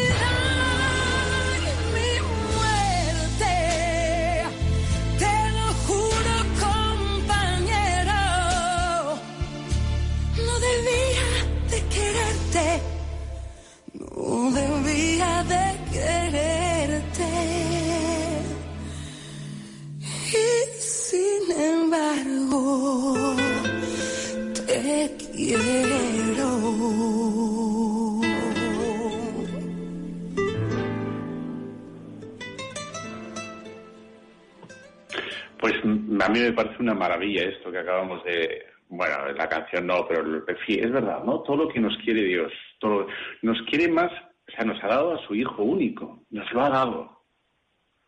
[35.60, 38.66] Pues a mí me parece una maravilla esto que acabamos de...
[38.90, 41.42] Bueno, la canción no, pero es verdad, ¿no?
[41.42, 43.08] Todo lo que nos quiere Dios, todo,
[43.44, 44.12] nos quiere más,
[44.48, 47.22] o sea, nos ha dado a su Hijo único, nos lo ha dado.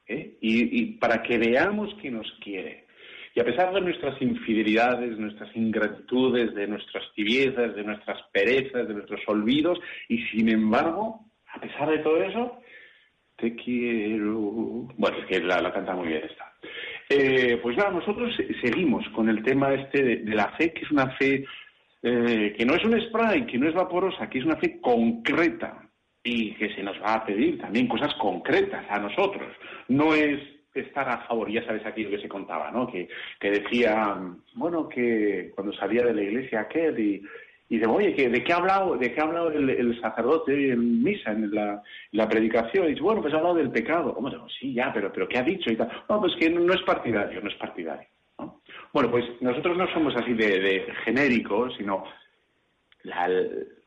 [0.08, 0.38] ¿eh?
[0.42, 2.87] Y, y para que veamos que nos quiere.
[3.38, 8.96] Y a pesar de nuestras infidelidades, nuestras ingratitudes, de nuestras tibiezas, de nuestras perezas, de
[8.96, 9.78] nuestros olvidos,
[10.10, 11.20] y sin embargo,
[11.54, 12.60] a pesar de todo eso,
[13.36, 14.40] te quiero.
[14.98, 16.52] Bueno, es que la, canta muy bien esta.
[17.10, 20.82] Eh, pues nada, nosotros se- seguimos con el tema este de, de la fe, que
[20.86, 21.46] es una fe
[22.02, 25.88] eh, que no es un spray, que no es vaporosa, que es una fe concreta
[26.24, 29.54] y que se nos va a pedir también cosas concretas a nosotros.
[29.90, 30.40] No es
[30.82, 32.88] estar a favor, ya sabes aquello que se contaba, ¿no?
[32.88, 33.08] Que,
[33.40, 34.18] que decía,
[34.56, 37.24] bueno, que cuando salía de la iglesia aquel y,
[37.70, 41.32] y de, oye, ¿de qué ha hablado, de qué ha hablado el, sacerdote en misa,
[41.32, 42.86] en la, la predicación?
[42.86, 44.14] Y dice, bueno, pues ha hablado del pecado.
[44.14, 44.30] ¿Cómo?
[44.30, 45.72] Digo, sí, ya, pero, pero ¿qué ha dicho?
[45.72, 45.92] Y tal.
[46.08, 48.08] No, pues que no, es partidario, no es partidario.
[48.40, 48.62] ¿no?
[48.94, 52.06] Bueno, pues nosotros no somos así de, de genéricos, sino
[53.04, 53.30] la,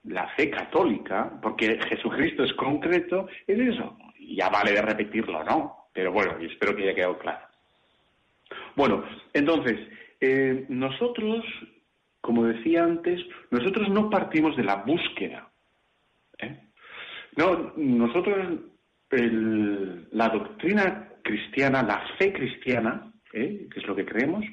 [0.05, 3.97] la fe católica, porque Jesucristo es concreto, es eso.
[4.19, 5.80] Ya vale de repetirlo, ¿no?
[5.93, 7.47] Pero bueno, y espero que haya quedado claro.
[8.77, 9.79] Bueno, entonces,
[10.21, 11.45] eh, nosotros,
[12.21, 15.49] como decía antes, nosotros no partimos de la búsqueda.
[16.39, 16.59] ¿eh?
[17.37, 18.61] No, nosotros,
[19.11, 23.69] el- la doctrina cristiana, la fe cristiana, ¿eh?
[23.73, 24.45] que es lo que creemos,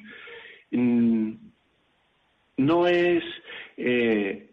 [0.70, 1.32] mm,
[2.58, 3.22] no es
[3.80, 4.50] eh,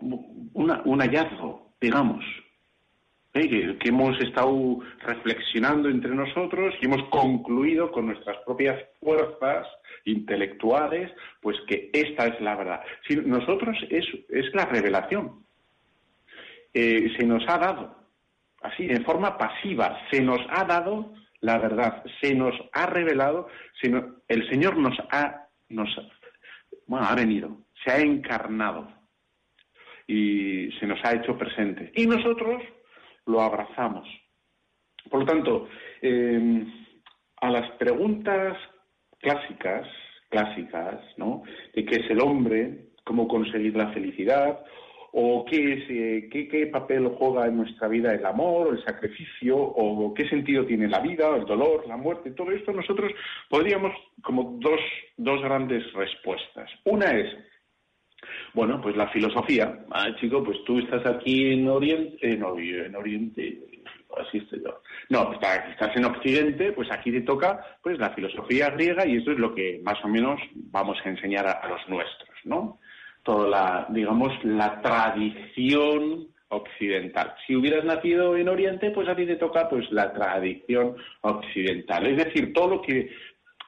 [0.00, 2.24] una- un hallazgo, digamos,
[3.32, 9.66] que, que hemos estado reflexionando entre nosotros y hemos concluido con nuestras propias fuerzas
[10.04, 12.80] intelectuales, pues que esta es la verdad.
[13.08, 15.44] Si nosotros es, es la revelación.
[16.74, 17.96] Eh, se nos ha dado,
[18.62, 23.48] así, en forma pasiva, se nos ha dado la verdad, se nos ha revelado,
[23.80, 25.88] se no- el Señor nos ha, nos,
[26.86, 28.88] bueno, ha venido, se ha encarnado
[30.06, 31.92] y se nos ha hecho presente.
[31.96, 32.62] Y nosotros
[33.26, 34.08] lo abrazamos.
[35.10, 35.68] Por lo tanto,
[36.00, 36.64] eh,
[37.40, 38.56] a las preguntas
[39.18, 39.86] clásicas,
[40.28, 41.42] clásicas, ¿no?
[41.74, 44.60] De qué es el hombre, cómo conseguir la felicidad,
[45.14, 50.14] o qué, es, eh, qué papel juega en nuestra vida el amor, el sacrificio, o
[50.14, 53.12] qué sentido tiene la vida, el dolor, la muerte, todo esto nosotros
[53.50, 54.80] podríamos como dos,
[55.18, 56.70] dos grandes respuestas.
[56.84, 57.28] Una es,
[58.54, 59.84] bueno, pues la filosofía.
[59.90, 63.58] Ah, chico, pues tú estás aquí en Oriente, en, Ori- en Oriente,
[64.18, 64.80] así estoy yo.
[65.08, 69.32] No, está- estás en Occidente, pues aquí te toca pues la filosofía griega y esto
[69.32, 72.78] es lo que más o menos vamos a enseñar a, a los nuestros, ¿no?
[73.22, 77.34] Toda la, digamos, la tradición occidental.
[77.46, 82.06] Si hubieras nacido en Oriente, pues a ti te toca pues la tradición occidental.
[82.06, 83.10] Es decir, todo lo que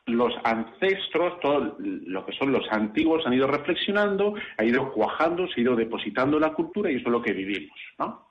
[0.07, 5.61] los ancestros, todo lo que son los antiguos, han ido reflexionando, ha ido cuajando, se
[5.61, 8.29] ha ido depositando la cultura y eso es lo que vivimos, ¿no?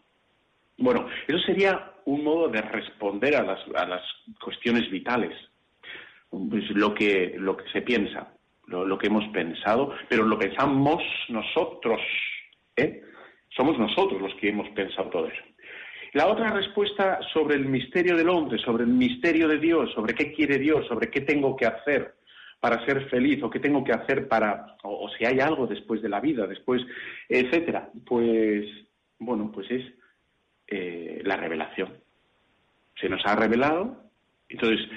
[0.77, 4.01] Bueno, eso sería un modo de responder a las, a las
[4.43, 5.33] cuestiones vitales,
[6.29, 8.33] pues lo que, lo que se piensa,
[8.67, 12.01] lo, lo que hemos pensado, pero lo pensamos nosotros,
[12.75, 13.01] ¿eh?
[13.55, 15.43] Somos nosotros los que hemos pensado todo eso.
[16.13, 20.31] La otra respuesta sobre el misterio del hombre, sobre el misterio de Dios, sobre qué
[20.31, 22.13] quiere Dios, sobre qué tengo que hacer
[22.59, 26.09] para ser feliz o qué tengo que hacer para, o, si hay algo después de
[26.09, 26.83] la vida, después,
[27.27, 27.89] etcétera.
[28.05, 28.67] Pues,
[29.17, 29.83] bueno, pues es
[30.67, 31.97] eh, la revelación.
[33.01, 34.03] Se nos ha revelado,
[34.49, 34.87] entonces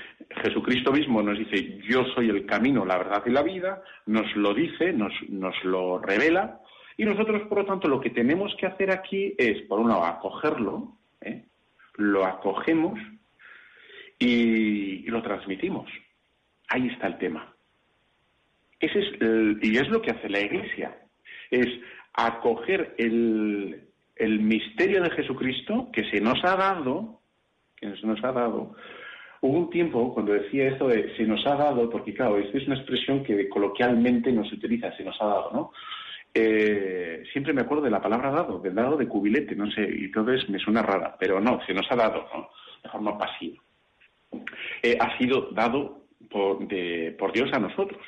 [0.42, 4.52] Jesucristo mismo nos dice, yo soy el camino, la verdad y la vida, nos lo
[4.52, 6.61] dice, nos, nos lo revela,
[6.98, 10.05] y nosotros, por lo tanto, lo que tenemos que hacer aquí es, por un lado,
[10.05, 10.96] acogerlo,
[11.27, 11.45] ¿eh?
[11.97, 12.99] lo acogemos
[14.19, 15.91] y, lo transmitimos.
[16.69, 17.55] Ahí está el tema.
[18.81, 20.99] Ese es y es lo que hace la Iglesia,
[21.51, 21.67] es
[22.12, 27.21] acoger el, el misterio de Jesucristo que se nos ha dado,
[27.77, 28.75] que se nos ha dado.
[29.41, 32.67] Hubo un tiempo cuando decía esto de se nos ha dado, porque claro, esta es
[32.67, 35.73] una expresión que coloquialmente no se utiliza, se nos ha dado, ¿no?
[36.38, 40.05] Eh, siempre me acuerdo de la palabra dado, del dado de cubilete, no sé, y
[40.05, 42.29] entonces me suena rara, pero no, se nos ha dado.
[42.83, 43.57] De forma pasiva.
[44.83, 46.59] Eh, ha sido dado por,
[47.16, 48.03] por Dios a nosotros.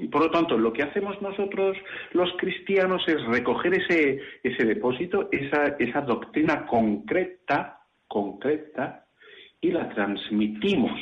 [0.00, 1.76] Y por lo tanto, lo que hacemos nosotros
[2.12, 9.04] los cristianos es recoger ese, ese depósito, esa, esa doctrina concreta, concreta,
[9.60, 11.00] y la transmitimos.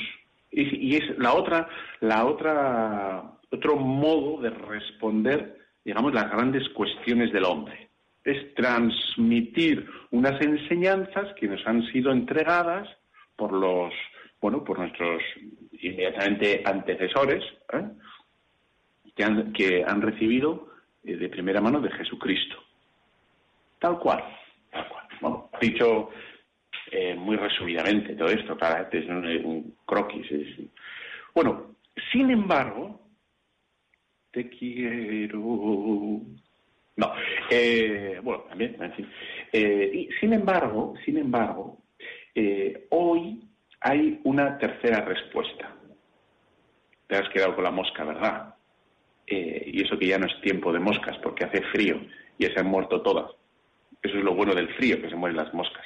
[0.51, 1.69] Y, y, es la otra,
[2.01, 7.89] la otra, otro modo de responder digamos, las grandes cuestiones del hombre.
[8.25, 12.89] Es transmitir unas enseñanzas que nos han sido entregadas
[13.37, 13.93] por los,
[14.41, 15.23] bueno, por nuestros
[15.81, 17.85] inmediatamente antecesores, ¿eh?
[19.55, 20.73] que, han, recibido
[21.05, 22.57] eh, de primera mano de Jesucristo.
[23.79, 24.25] Tal cual,
[24.73, 25.07] tal cual.
[25.21, 26.11] Bueno, dicho
[26.91, 30.27] eh, muy resumidamente todo esto, este es un, croquis.
[31.33, 31.77] Bueno,
[32.11, 33.06] sin embargo,
[34.37, 35.39] te quiero.
[35.39, 37.13] No,
[37.51, 39.09] eh, bueno, también, en fin.
[39.51, 41.83] Eh, y sin embargo, sin embargo,
[42.35, 43.41] eh, hoy
[43.81, 45.75] hay una tercera respuesta.
[47.07, 48.53] Te has quedado con la mosca, ¿verdad?
[49.29, 52.01] y eso que ya no es tiempo de moscas, porque hace frío
[52.39, 53.33] y se han muerto todas.
[54.01, 55.85] Eso es lo bueno del frío, que se mueren las moscas.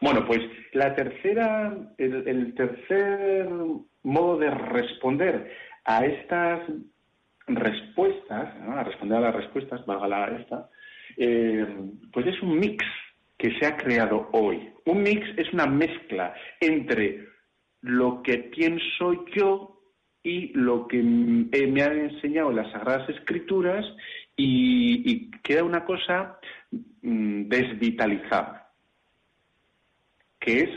[0.00, 0.40] Bueno, pues
[0.72, 3.46] la tercera, el tercer
[4.02, 6.62] modo de responder a estas
[7.48, 10.70] respuestas, a responder a las respuestas, valga la esta,
[11.16, 11.66] eh,
[12.12, 12.84] pues es un mix
[13.36, 14.70] que se ha creado hoy.
[14.84, 17.26] Un mix es una mezcla entre
[17.80, 19.80] lo que pienso yo
[20.22, 23.84] y lo que me han enseñado las Sagradas Escrituras
[24.36, 26.38] y, queda una cosa
[27.02, 28.70] mm, desvitalizada,
[30.38, 30.70] que es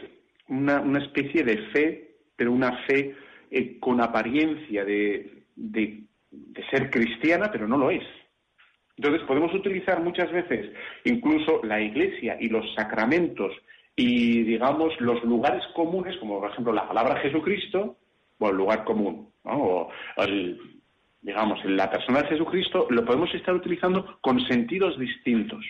[0.47, 3.15] una, especie de fe, pero una fe
[3.49, 5.41] eh, con apariencia de
[6.31, 8.03] de ser cristiana, pero no lo es.
[8.97, 10.71] Entonces podemos utilizar muchas veces
[11.05, 13.51] incluso la iglesia y los sacramentos
[13.95, 17.97] y, digamos, los lugares comunes, como por ejemplo la palabra Jesucristo,
[18.39, 19.89] o el lugar común, o
[21.21, 25.63] digamos, la persona de Jesucristo, lo podemos estar utilizando con sentidos distintos.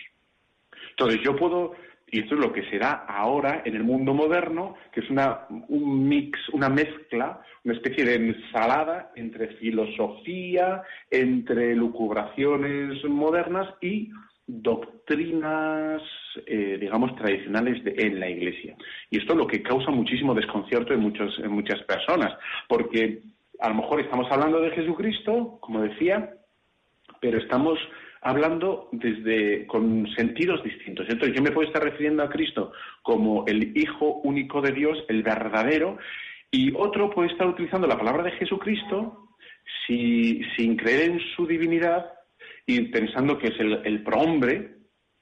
[0.90, 1.74] Entonces yo puedo
[2.12, 6.06] y esto es lo que será ahora en el mundo moderno, que es una, un
[6.06, 14.10] mix, una mezcla, una especie de ensalada entre filosofía, entre lucubraciones modernas y
[14.46, 16.02] doctrinas,
[16.44, 18.76] eh, digamos, tradicionales en la Iglesia.
[19.08, 22.36] Y esto es lo que causa muchísimo desconcierto en, muchos, en muchas personas,
[22.68, 23.22] porque
[23.58, 26.34] a lo mejor estamos hablando de Jesucristo, como decía,
[27.22, 27.78] pero estamos
[28.22, 31.06] hablando desde con sentidos distintos.
[31.08, 35.22] Entonces yo me puedo estar refiriendo a Cristo como el Hijo único de Dios, el
[35.22, 35.98] verdadero,
[36.50, 39.28] y otro puede estar utilizando la palabra de Jesucristo
[39.86, 42.12] sin creer en su divinidad
[42.66, 44.76] y pensando que es el, el prohombre.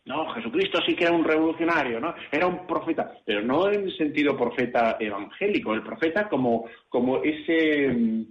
[0.04, 2.14] No, Jesucristo sí que era un revolucionario, ¿no?
[2.30, 7.88] Era un profeta, pero no en el sentido profeta evangélico, el profeta como, como ese
[7.88, 8.22] mm,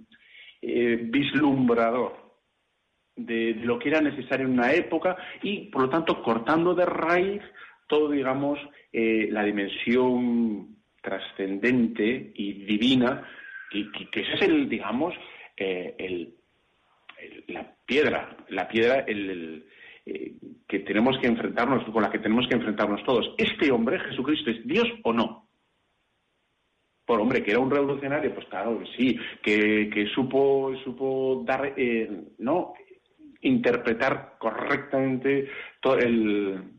[0.62, 2.29] eh, vislumbrador,
[3.26, 7.42] de, lo que era necesario en una época y, por lo tanto, cortando de raíz
[7.90, 8.58] todo, digamos,
[8.92, 13.28] eh, la dimensión trascendente y divina,
[13.68, 15.12] que, que, ese es el, digamos,
[15.56, 16.34] eh, el,
[17.48, 19.66] la piedra, la piedra el,
[20.06, 20.34] eh,
[20.68, 23.34] que tenemos que enfrentarnos, con la que tenemos que enfrentarnos todos.
[23.36, 25.48] ¿Este hombre, Jesucristo, es Dios o no?
[27.04, 31.74] Por hombre, que era un revolucionario, pues claro, sí, que, que supo, supo dar,
[32.38, 32.74] no,
[33.42, 35.48] interpretar correctamente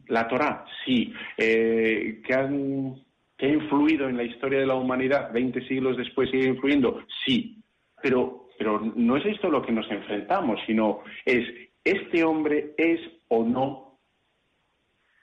[0.07, 2.95] la Torah, sí, eh, que, han,
[3.37, 7.63] que ha influido en la historia de la humanidad 20 siglos después, sigue influyendo, sí,
[8.01, 11.47] pero, pero no es esto lo que nos enfrentamos, sino es,
[11.83, 12.99] ¿este hombre es
[13.29, 13.99] o no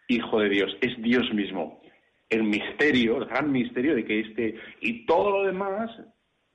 [0.09, 0.77] hijo de Dios?
[0.81, 1.81] Es Dios mismo.
[2.29, 5.91] El misterio, el gran misterio de que este, y todo lo demás,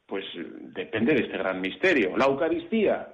[0.06, 0.26] pues
[0.76, 2.16] depende de este gran misterio.
[2.18, 3.13] La Eucaristía,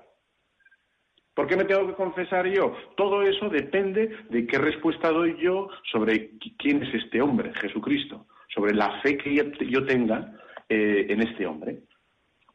[1.40, 2.76] ¿Por qué me tengo que confesar yo?
[2.98, 8.76] Todo eso depende de qué respuesta doy yo sobre quién es este hombre, Jesucristo, sobre
[8.76, 9.34] la fe que
[9.70, 10.38] yo tenga
[10.68, 11.84] eh, en este hombre.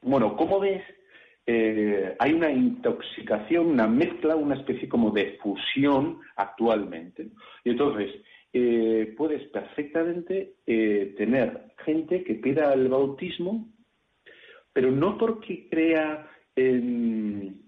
[0.03, 0.83] Bueno, ¿cómo ves?
[1.47, 7.29] Eh, hay una intoxicación, una mezcla, una especie como de fusión actualmente.
[7.65, 8.15] Y entonces,
[8.53, 13.67] eh, puedes perfectamente tener gente que pida el bautismo,
[14.75, 17.64] pero no porque crea en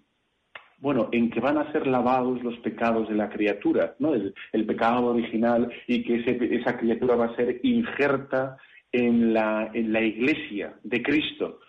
[0.79, 4.15] bueno, en que van a ser lavados los pecados de la criatura, ¿no?
[4.15, 8.57] El, pecado original y que esa criatura va a ser injerta
[8.93, 11.61] en la, en la iglesia de Cristo.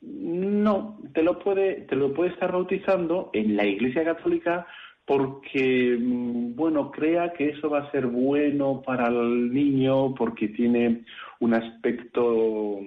[0.00, 4.66] No, te lo puede, te lo puede estar bautizando en la iglesia católica
[5.06, 11.04] porque, mm, bueno, crea que eso va a ser bueno para el niño porque tiene
[11.40, 12.80] un aspecto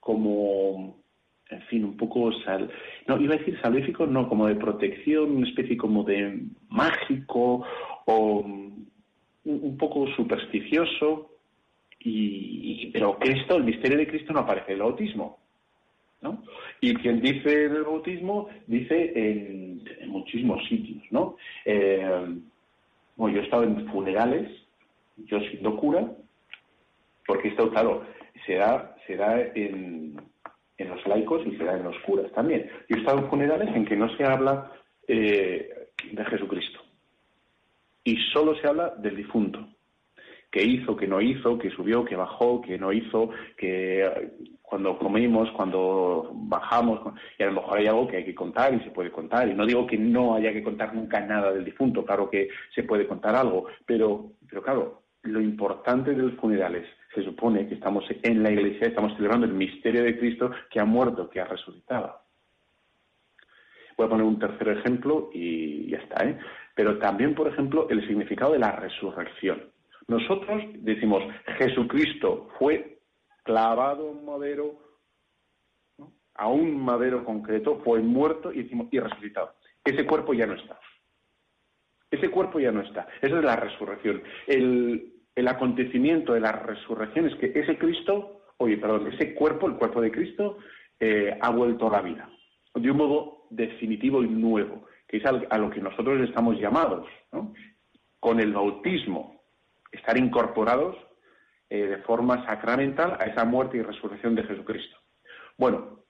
[0.00, 1.03] como
[1.50, 2.70] en fin, un poco sal,
[3.06, 7.64] no iba a decir salvífico, no, como de protección, una especie como de mágico
[8.06, 8.40] o
[9.44, 11.30] un poco supersticioso,
[12.00, 15.38] y, pero Cristo, el misterio de Cristo no aparece en el bautismo.
[16.20, 16.42] ¿no?
[16.80, 21.02] Y quien dice en el bautismo, dice en, muchísimos sitios.
[21.10, 21.36] ¿no?
[21.64, 22.38] Eh,
[23.16, 24.50] bueno, yo he estado en funerales,
[25.26, 26.10] yo siendo cura,
[27.26, 28.04] porque esto, claro,
[28.46, 30.16] será, será en,
[30.78, 32.68] en los laicos y será en los curas también.
[32.88, 34.72] Yo he estado en funerales en que no se habla
[35.06, 36.80] eh, de Jesucristo
[38.04, 39.66] y solo se habla del difunto.
[40.50, 44.96] ¿Qué hizo, qué no hizo, qué subió, qué bajó, qué no hizo, que eh, cuando
[44.98, 47.00] comimos, cuando bajamos,
[47.38, 49.48] y a lo mejor hay algo que hay que contar y se puede contar.
[49.48, 52.84] Y no digo que no haya que contar nunca nada del difunto, claro que se
[52.84, 58.04] puede contar algo, pero, pero claro, lo importante de los funerales se supone que estamos
[58.22, 62.20] en la iglesia, estamos celebrando el misterio de Cristo que ha muerto, que ha resucitado.
[63.96, 66.24] Voy a poner un tercer ejemplo y ya está.
[66.24, 66.38] ¿eh?
[66.74, 69.70] Pero también, por ejemplo, el significado de la resurrección.
[70.08, 71.22] Nosotros decimos,
[71.58, 72.98] Jesucristo fue
[73.44, 74.78] clavado en madero,
[76.34, 79.54] a un madero concreto, fue muerto y, decimos, y resucitado.
[79.84, 80.80] Ese cuerpo ya no está.
[82.10, 83.06] Ese cuerpo ya no está.
[83.22, 84.22] Esa es la resurrección.
[84.46, 89.74] El, el acontecimiento de la resurrección es que ese Cristo, oye, perdón, ese cuerpo, el
[89.74, 90.58] cuerpo de Cristo,
[91.00, 92.28] eh, ha vuelto a la vida,
[92.74, 97.52] de un modo definitivo y nuevo, que es a lo que nosotros estamos llamados, ¿no?
[98.20, 99.42] con el bautismo,
[99.92, 100.96] estar incorporados
[101.68, 104.96] eh, de forma sacramental a esa muerte y resurrección de Jesucristo.
[105.58, 106.04] Bueno,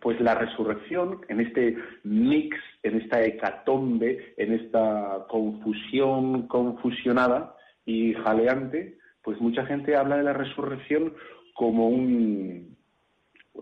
[0.00, 7.55] pues la resurrección, en este mix, en esta hecatombe, en esta confusión confusionada,
[7.86, 11.14] y jaleante, pues mucha gente habla de la resurrección
[11.54, 12.76] como un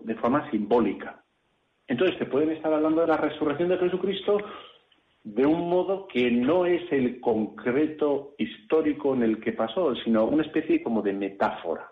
[0.03, 1.23] de forma simbólica.
[1.87, 4.37] Entonces te pueden estar hablando de la resurrección de Jesucristo
[5.23, 10.43] de un modo que no es el concreto histórico en el que pasó, sino una
[10.43, 11.91] especie como de metáfora.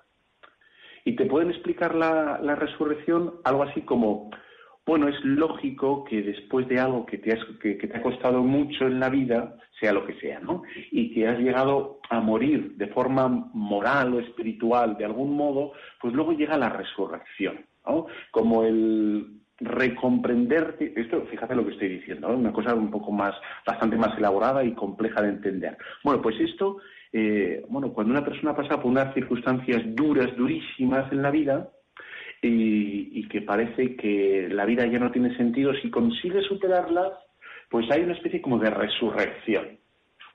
[1.06, 4.30] Y te pueden explicar la, la resurrección algo así como
[4.86, 9.00] bueno, es lógico que después de algo que te, que, te ha costado mucho en
[9.00, 10.64] la vida, sea lo que sea, ¿no?
[10.92, 15.72] Y que has llegado a morir de forma moral o espiritual de algún modo,
[16.02, 18.08] pues luego llega la resurrección, ¿no?
[18.32, 22.36] Como el recomprenderte, esto fíjate lo que estoy diciendo, ¿no?
[22.36, 23.34] una cosa un poco más,
[23.66, 25.78] bastante más elaborada y compleja de entender.
[26.04, 26.78] Bueno, pues esto,
[27.14, 31.70] eh, bueno, cuando una persona pasa por unas circunstancias duras, durísimas en la vida,
[32.48, 37.12] y, que parece que la vida ya no tiene sentido, si consigue superarlas,
[37.70, 39.80] pues hay una especie como de resurrección.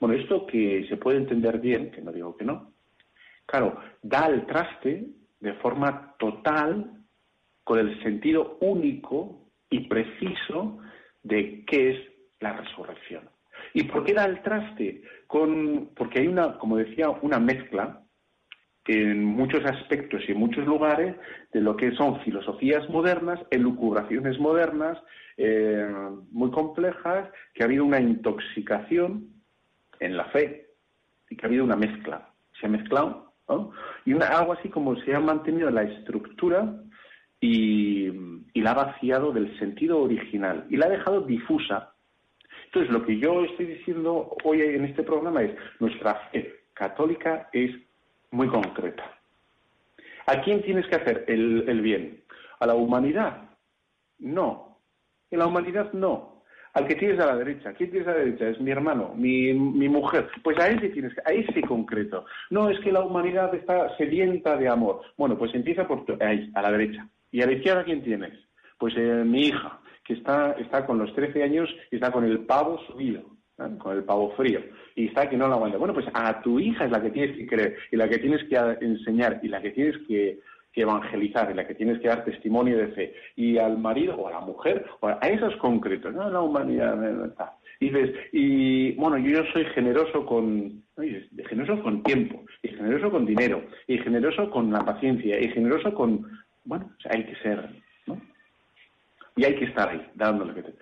[0.01, 2.73] Bueno, esto que se puede entender bien, que no digo que no,
[3.47, 5.07] claro, da el traste
[5.41, 6.93] de forma total
[7.63, 10.79] con el sentido único y preciso
[11.23, 11.99] de qué es
[12.41, 13.29] la resurrección.
[13.75, 15.03] ¿Y por qué da el traste?
[15.27, 18.03] Con, porque hay una, como decía, una mezcla
[18.89, 21.15] en muchos aspectos y en muchos lugares
[21.53, 24.99] de lo que son filosofías modernas, elucubraciones modernas,
[25.37, 25.87] eh,
[26.31, 29.29] muy complejas, que ha habido una intoxicación
[30.01, 30.71] en la fe
[31.29, 32.31] y que ha habido una mezcla.
[32.59, 33.73] Se ha mezclado, ¿no?
[34.07, 36.75] Y algo así como se ha mantenido la estructura
[37.41, 38.07] y,
[38.55, 41.93] y la ha vaciado del sentido original y la ha dejado difusa.
[42.65, 47.71] Entonces, lo que yo estoy diciendo hoy en este programa es, nuestra fe católica es
[48.31, 49.19] muy concreta.
[50.27, 52.23] ¿A quién tienes que hacer el, bien?
[52.61, 53.49] ¿A la humanidad?
[54.19, 54.79] No.
[55.31, 56.43] En la humanidad no.
[56.75, 57.73] Al que tienes a la derecha.
[57.73, 58.49] ¿Quién tienes a la derecha?
[58.49, 60.29] Es mi hermano, mi, mujer.
[60.43, 62.27] Pues a ese tienes que, a ese concreto.
[62.51, 65.01] No, es que la humanidad está sedienta de amor.
[65.17, 67.09] Bueno, pues empieza por ahí, a la derecha.
[67.33, 68.33] ¿Y a la izquierda quién tienes?
[68.79, 69.81] Pues eh, mi hija.
[70.05, 73.25] que está, está con los 13 años y está con el pavo subido,
[73.79, 74.61] con el pavo frío,
[74.95, 75.79] y está que no lo aguanta.
[75.79, 78.45] Bueno, pues a tu hija es la que tienes que creer y la que tienes
[78.45, 80.41] que enseñar y la que tienes que,
[80.75, 83.15] evangelizar y la que tienes que dar testimonio de fe.
[83.35, 86.97] Y al marido o a la mujer, o a esos concretos, no la humanidad.
[87.81, 90.85] Y dices, y bueno, yo soy generoso con,
[91.49, 96.29] generoso con tiempo, y generoso con dinero, y generoso con la paciencia, y generoso con,
[96.65, 97.71] bueno, hay que ser,
[98.07, 98.21] ¿no?
[99.35, 100.75] Y hay que estar ahí, dándole que te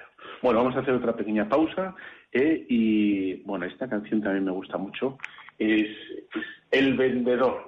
[0.43, 1.95] Bueno, vamos a hacer otra pequeña pausa,
[2.33, 5.19] eh, y bueno, esta canción también me gusta mucho,
[5.59, 5.89] es
[6.71, 7.67] El Vendedor.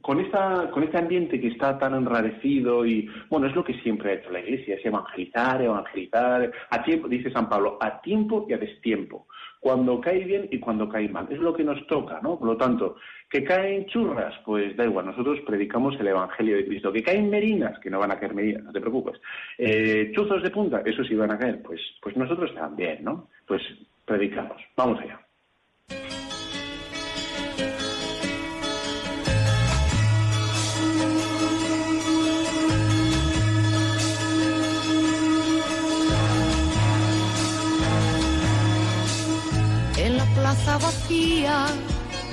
[0.00, 4.10] Con, esta, con este ambiente que está tan enrarecido y, bueno, es lo que siempre
[4.10, 8.54] ha hecho la Iglesia, es evangelizar, evangelizar, a tiempo, dice San Pablo, a tiempo y
[8.54, 9.26] a destiempo,
[9.62, 11.28] cuando cae bien y cuando cae mal.
[11.30, 12.36] Es lo que nos toca, ¿no?
[12.36, 12.96] Por lo tanto,
[13.30, 16.92] que caen churras, pues da igual, nosotros predicamos el Evangelio de Cristo.
[16.92, 19.20] Que caen merinas, que no van a caer merinas, no te preocupes.
[19.56, 23.28] Eh, chuzos de punta, eso sí van a caer, pues, pues nosotros también, ¿no?
[23.46, 23.62] Pues
[24.04, 24.60] predicamos.
[24.76, 25.20] Vamos allá.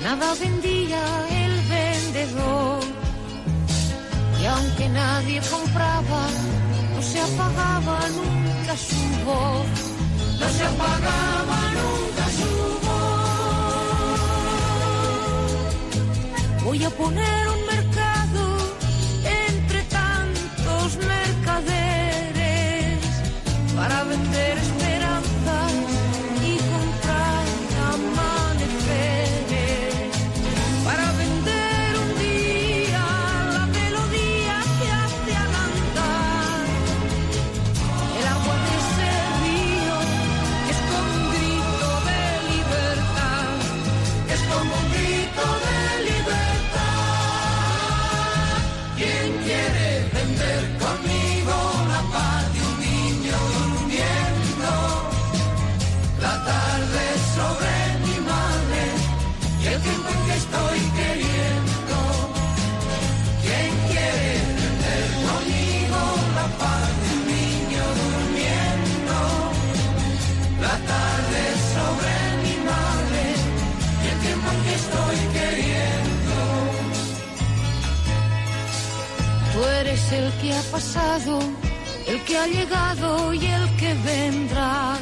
[0.02, 1.02] Nada vendía
[1.42, 2.82] el vendedor.
[4.40, 6.22] Y aunque nadie compraba,
[6.94, 9.66] no se apagaba nunca su voz.
[10.40, 12.52] No se apagaba nunca su
[12.86, 14.20] voz.
[16.64, 18.42] Voy a poner un mercado
[19.48, 23.00] entre tantos mercaderes
[23.76, 24.79] para vender
[80.12, 81.38] el que ha pasado,
[82.08, 84.96] el que ha llegado y el que vendrá.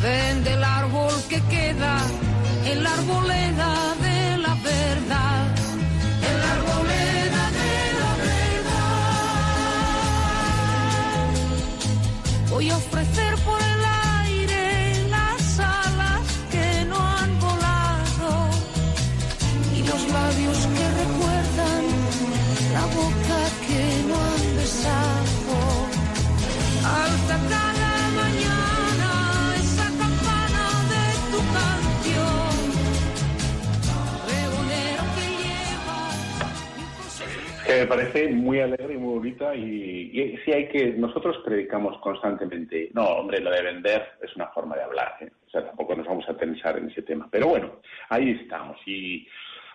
[0.00, 1.98] Vende el árbol que queda
[2.64, 5.46] en la arboleda de la verdad.
[6.28, 8.88] En la arboleda de la verdad.
[12.50, 13.27] Voy a ofrecer
[37.68, 41.98] Que me parece muy alegre y muy bonita y, y sí hay que, nosotros predicamos
[41.98, 45.30] constantemente, no, hombre, lo de vender es una forma de hablar, ¿eh?
[45.46, 49.28] o sea, tampoco nos vamos a pensar en ese tema, pero bueno, ahí estamos y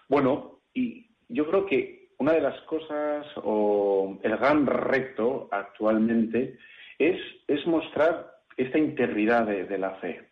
[0.10, 6.58] bueno, y yo creo que una de las cosas o el gran reto actualmente
[6.98, 10.30] es, es mostrar esta integridad de, la fe.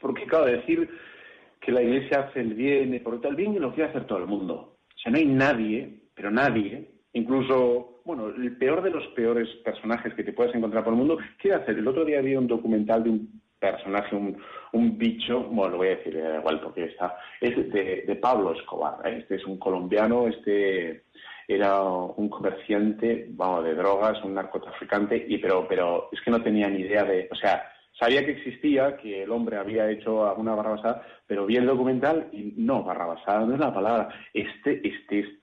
[0.00, 0.90] Porque, claro, decir
[1.60, 4.76] que la Iglesia hace el bien, porque el bien lo quiere hacer todo el mundo.
[4.94, 10.12] O sea, no hay nadie, pero nadie, incluso, bueno, el peor de los peores personajes
[10.12, 11.78] que te puedes encontrar por el mundo, quiere hacer.
[11.78, 14.36] El otro día vi un documental de un personaje, un,
[14.74, 18.98] un bicho, bueno, lo voy a decir eh, igual porque está, es de, Pablo Escobar.
[19.06, 19.20] ¿eh?
[19.20, 21.04] Este es un colombiano, este
[21.48, 26.68] era un comerciante, vamos, de drogas, un narcotraficante, y pero, pero es que no tenía
[26.68, 27.62] ni idea de, o sea,
[27.98, 32.52] sabía que existía, que el hombre había hecho alguna barrabasada, pero vi el documental y
[32.58, 34.08] no, barrabasada no es la palabra.
[34.34, 35.39] Este, este,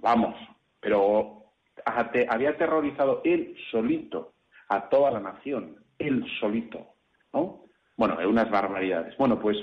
[0.00, 0.34] vamos,
[0.80, 1.44] pero
[1.84, 4.32] había aterrorizado él solito
[4.68, 6.86] a toda la nación, él solito.
[7.32, 7.64] ¿no?
[7.96, 9.16] Bueno, unas barbaridades.
[9.16, 9.56] Bueno, pues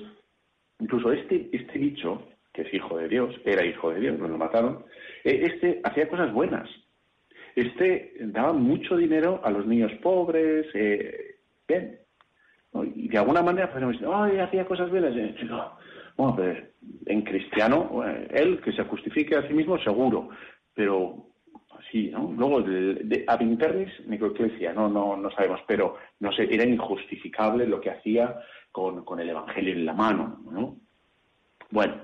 [0.80, 4.38] incluso este, este bicho, que es hijo de Dios, era hijo de Dios, no lo
[4.38, 4.86] mataron,
[5.24, 6.70] eh, este hacía cosas buenas.
[7.56, 12.00] Este daba mucho dinero a los niños pobres, eh, bien.
[12.96, 13.72] Y de alguna manera
[14.14, 15.14] ay, hacía cosas buenas.
[16.18, 16.64] Bueno, pues,
[17.06, 20.30] en cristiano, él que se justifique a sí mismo, seguro.
[20.74, 21.28] Pero
[21.92, 22.34] sí, ¿no?
[22.36, 23.92] Luego, de, de ab internis,
[24.76, 28.36] no, no, no sabemos, pero no sé, era injustificable lo que hacía
[28.72, 30.78] con, el Evangelio en la mano, ¿no?
[31.72, 31.96] Bueno,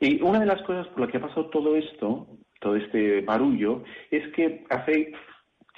[0.00, 2.28] y una de las cosas por las que ha pasado todo esto,
[2.60, 5.12] todo este barullo, es que hace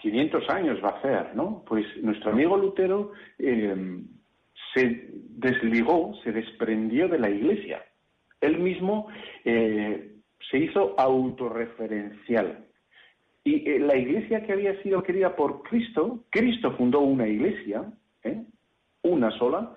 [0.01, 1.65] 500 años va a ser, ¿no?
[1.67, 4.03] Pues nuestro amigo Lutero eh,
[4.77, 7.83] se desligó, se desprendió de la Iglesia.
[8.41, 9.09] Él mismo
[9.45, 10.13] eh,
[10.51, 12.67] se hizo autorreferencial.
[13.45, 17.85] Y eh, la iglesia que había sido querida por Cristo, Cristo fundó una iglesia,
[18.25, 18.43] ¿eh?
[19.03, 19.75] una sola,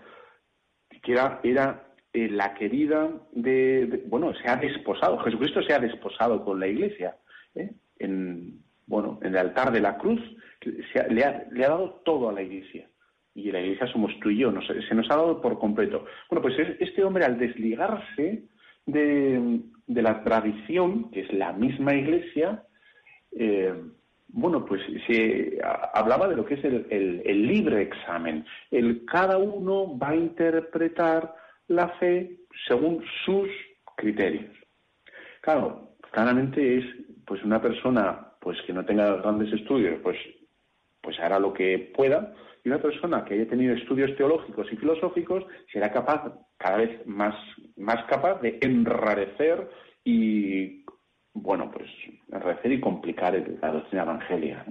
[1.03, 6.59] que era, era la querida de, bueno, se ha desposado, Jesucristo se ha desposado con
[6.59, 7.15] la iglesia,
[7.99, 10.19] en, bueno, en el altar de la cruz,
[11.09, 12.89] le, ha, le, ha, dado todo a la iglesia.
[13.39, 16.05] Y la iglesia somos tú y yo, se nos ha dado por completo.
[16.29, 18.43] Bueno, pues este hombre al desligarse
[18.85, 22.63] de, de la tradición, que es la misma iglesia,
[23.31, 23.73] eh,
[24.31, 25.59] bueno, pues se
[25.93, 28.45] hablaba de lo que es el, libre examen.
[28.69, 31.35] El cada uno va a interpretar
[31.67, 32.37] la fe
[32.67, 33.49] según sus
[33.95, 34.55] criterios.
[35.41, 36.85] Claro, claramente es
[37.25, 40.17] pues una persona pues que no tenga grandes estudios, pues
[41.01, 42.33] pues hará lo que pueda,
[42.64, 47.36] y una persona que haya tenido estudios teológicos y filosóficos será capaz, cada vez más,
[47.78, 49.70] más capaz de enrarecer
[50.03, 50.84] y,
[51.34, 51.89] bueno, pues
[52.32, 54.66] enrarecer y complicar la doctrina evangelia.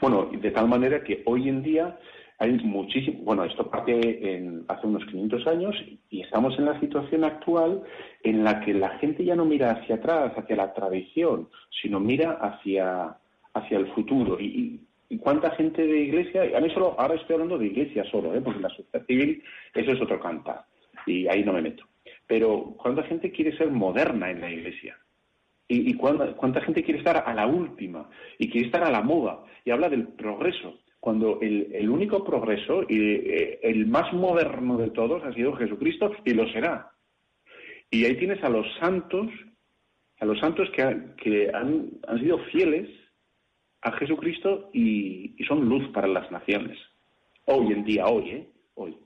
[0.00, 1.98] Bueno, de tal manera que hoy en día
[2.38, 5.74] hay muchísimo, bueno, esto parte en, hace unos 500 años
[6.08, 7.82] y estamos en la situación actual
[8.22, 11.48] en la que la gente ya no mira hacia atrás, hacia la tradición,
[11.82, 13.16] sino mira hacia,
[13.54, 14.38] hacia el futuro.
[14.40, 16.42] Y, ¿Y cuánta gente de iglesia?
[16.56, 18.40] A mí solo, ahora estoy hablando de iglesia solo, ¿eh?
[18.42, 19.42] porque la sociedad civil,
[19.74, 20.64] eso es otro cantar,
[21.06, 21.84] y ahí no me meto.
[22.26, 24.98] Pero ¿cuánta gente quiere ser moderna en la iglesia?
[25.66, 28.10] ¿Y, y cuánta, gente quiere estar a la última?
[28.38, 32.82] Y quiere estar a la moda, y habla del progreso, cuando el, el único progreso
[32.86, 36.90] y eh, el más moderno de todos ha sido Jesucristo, y lo será.
[37.90, 39.28] Y ahí tienes a los santos,
[40.20, 42.90] a los santos que, que han, han sido fieles
[43.82, 46.78] a Jesucristo y, son luz para las naciones.
[47.46, 48.48] Hoy en día, hoy, ¿eh?
[48.74, 48.96] Hoy.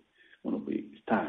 [0.43, 1.29] Bueno, pues está.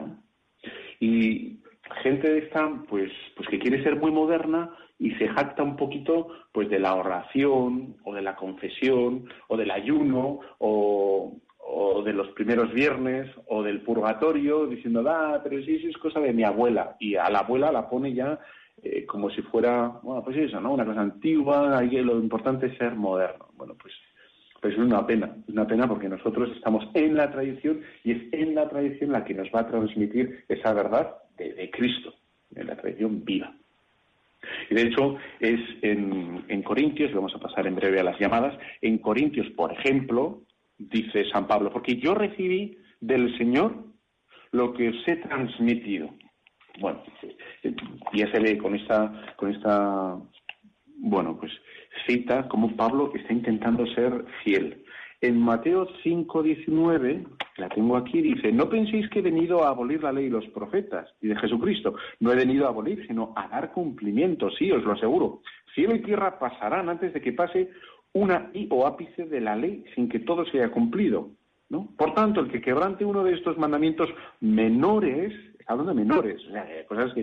[1.00, 1.60] Y
[2.02, 2.50] gente de
[2.90, 6.96] pues, pues que quiere ser muy moderna y se jacta un poquito, pues, de la
[6.96, 13.62] oración, o de la confesión, o del ayuno, o, o de los primeros viernes, o
[13.62, 16.96] del purgatorio, diciendo, ah, pero sí, sí es cosa de mi abuela.
[17.00, 18.40] Y a la abuela la pone ya
[18.82, 20.74] eh, como si fuera, bueno, pues eso, ¿no?
[20.74, 23.50] Una cosa antigua, lo importante es ser moderno.
[23.56, 23.94] Bueno, pues,
[24.62, 28.56] pues es una pena, una pena porque nosotros estamos en la tradición y es en
[28.56, 32.14] la tradición la que nos va a transmitir esa verdad de, Cristo,
[32.56, 33.54] en la tradición viva.
[34.70, 38.58] Y de hecho es en, en Corintios, vamos a pasar en breve a las llamadas,
[38.82, 40.42] en Corintios, por ejemplo,
[40.78, 43.76] dice San Pablo, porque yo recibí del Señor
[44.52, 46.10] lo que os he transmitido.
[46.80, 47.02] Bueno,
[48.14, 50.18] ya se ve con esta, con esta,
[50.98, 51.52] bueno, pues
[52.08, 54.84] cita como Pablo está intentando ser fiel.
[55.22, 57.26] En Mateo 5:19,
[57.58, 60.46] la tengo aquí, dice, no penséis que he venido a abolir la ley y los
[60.48, 61.96] profetas y de Jesucristo.
[62.20, 65.42] No he venido a abolir, sino a dar cumplimiento, sí, os lo aseguro.
[65.74, 67.70] Cielo y tierra pasarán antes de que pase
[68.14, 71.30] una i o ápice de la ley sin que todo se haya cumplido.
[71.70, 71.88] ¿no?
[71.98, 74.10] Por tanto, el que quebrante uno de estos mandamientos
[74.42, 75.34] menores
[75.68, 77.22] hablando de menores, o sea, cosas que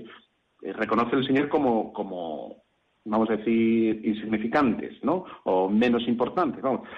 [0.63, 2.63] eh, reconoce el Señor como, como,
[3.05, 5.25] vamos a decir, insignificantes, ¿no?
[5.45, 6.89] O menos importantes, vamos.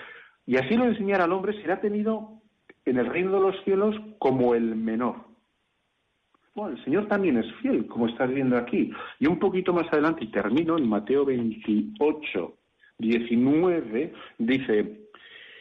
[0.47, 2.43] Y así lo enseñar al hombre será tenido
[2.85, 5.17] en el reino de los cielos como el menor.
[6.55, 8.93] Bueno, el Señor también es fiel, como estás viendo aquí.
[9.19, 12.57] Y un poquito más adelante, y termino en Mateo 28,
[12.99, 15.09] 19, dice,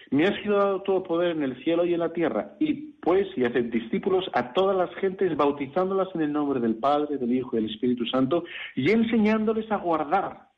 [0.10, 3.28] me ha sido dado todo poder en el cielo y en la tierra, y pues
[3.36, 7.58] y haced discípulos a todas las gentes, bautizándolas en el nombre del Padre, del Hijo
[7.58, 8.44] y del Espíritu Santo,
[8.76, 10.50] y enseñándoles a guardar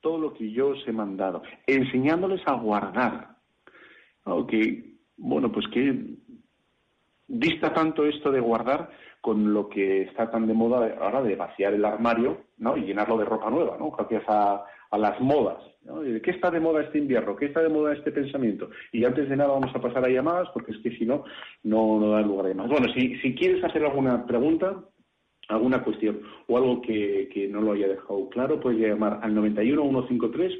[0.00, 3.36] todo lo que yo os he mandado, enseñándoles a guardar.
[4.24, 4.98] Okay.
[5.16, 6.16] Bueno, pues que
[7.28, 11.72] dista tanto esto de guardar con lo que está tan de moda ahora de vaciar
[11.74, 12.76] el armario ¿no?
[12.76, 13.92] y llenarlo de ropa nueva, ¿no?
[13.92, 15.58] gracias a, a las modas.
[16.22, 17.34] ¿Qué está de moda este invierno?
[17.34, 18.70] ¿Qué está de moda este pensamiento?
[18.92, 21.24] Y antes de nada vamos a pasar a llamadas porque es que si no,
[21.64, 22.70] no, no da lugar a llamadas.
[22.70, 24.76] Bueno, si, si quieres hacer alguna pregunta,
[25.48, 29.82] alguna cuestión o algo que, que no lo haya dejado claro, puedes llamar al 91
[29.82, 30.52] 153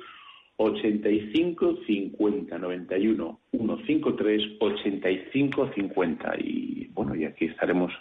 [0.56, 7.92] 85 50 91 153 85 50 y bueno y aquí estaremos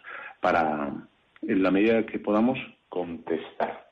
[0.42, 0.94] para
[1.44, 2.60] en la medida que podamos
[2.90, 3.90] contestar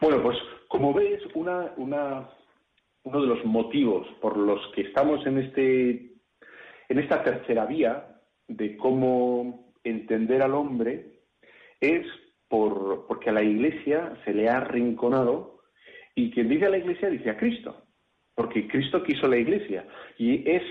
[0.00, 0.38] Bueno, pues
[0.70, 2.28] como ves, una, una,
[3.02, 6.12] uno de los motivos por los que estamos en, este,
[6.88, 11.22] en esta tercera vía de cómo entender al hombre
[11.80, 12.06] es
[12.46, 15.58] por, porque a la Iglesia se le ha arrinconado
[16.14, 17.82] y quien dice a la Iglesia dice a Cristo,
[18.36, 20.62] porque Cristo quiso la Iglesia y es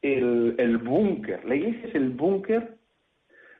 [0.00, 2.78] el, el búnker, la Iglesia es el búnker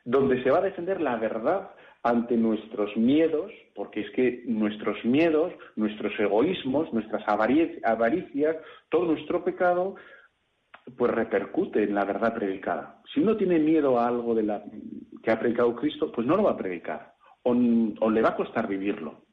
[0.05, 1.69] donde se va a defender la verdad
[2.03, 8.57] ante nuestros miedos, porque es que nuestros miedos, nuestros egoísmos, nuestras avaricias,
[8.89, 9.95] todo nuestro pecado,
[10.97, 13.01] pues repercute en la verdad predicada.
[13.13, 14.63] Si uno tiene miedo a algo de la,
[15.23, 18.67] que ha predicado Cristo, pues no lo va a predicar, o, le va a costar
[18.67, 19.23] vivirlo.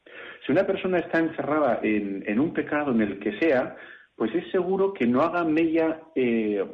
[0.46, 3.76] Si una persona está encerrada en, un pecado, en el que sea,
[4.14, 6.64] pues es seguro que no haga mella eh,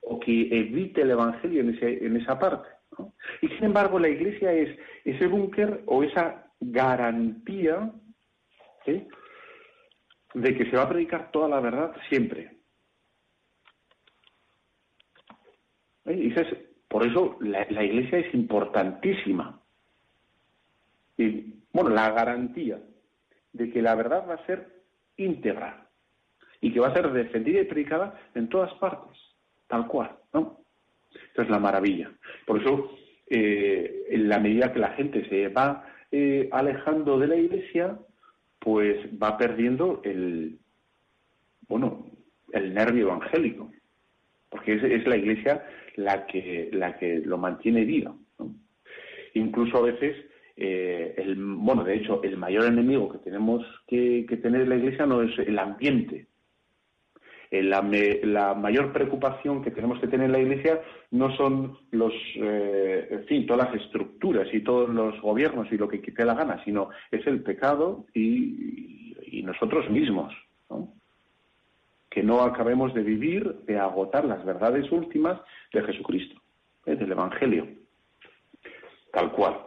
[0.00, 2.68] o que evite el Evangelio en, en esa parte.
[3.40, 7.92] Y sin embargo, la Iglesia es ese búnker o esa garantía
[10.34, 12.56] de que se va a predicar toda la verdad siempre.
[16.06, 16.34] Y
[16.88, 19.60] por eso la, la, Iglesia es importantísima.
[21.16, 22.80] Y, bueno, la garantía
[23.52, 24.82] de que la verdad va a ser
[25.16, 25.88] íntegra
[26.60, 29.16] y que va a ser defendida y predicada en todas partes,
[29.66, 30.63] tal cual, ¿no?
[31.34, 32.12] Esa es la maravilla.
[32.46, 37.36] Por eso, eh, en la medida que la gente se va eh, alejando de la
[37.36, 37.98] iglesia,
[38.60, 40.58] pues va perdiendo el,
[41.68, 42.06] bueno,
[42.52, 43.72] el nervio evangélico,
[44.48, 45.66] porque es, la iglesia
[45.96, 48.16] la que, la que lo mantiene vivo.
[49.34, 50.16] Incluso a veces,
[50.56, 54.76] eh, el, bueno, de hecho, el mayor enemigo que tenemos que, que tener en la
[54.76, 56.28] iglesia no es el ambiente,
[57.56, 60.80] eh, la, mayor preocupación que tenemos que tener en la Iglesia
[61.12, 66.02] no son los, eh, fin, todas las estructuras y todos los gobiernos y lo que
[66.02, 69.12] quite la gana, sino es el pecado y,
[69.44, 70.32] nosotros mismos,
[72.08, 75.38] que no acabemos de vivir, de agotar las verdades últimas
[75.70, 76.40] de Jesucristo,
[76.86, 76.96] ¿eh?
[76.96, 77.68] del Evangelio,
[79.12, 79.58] tal cual.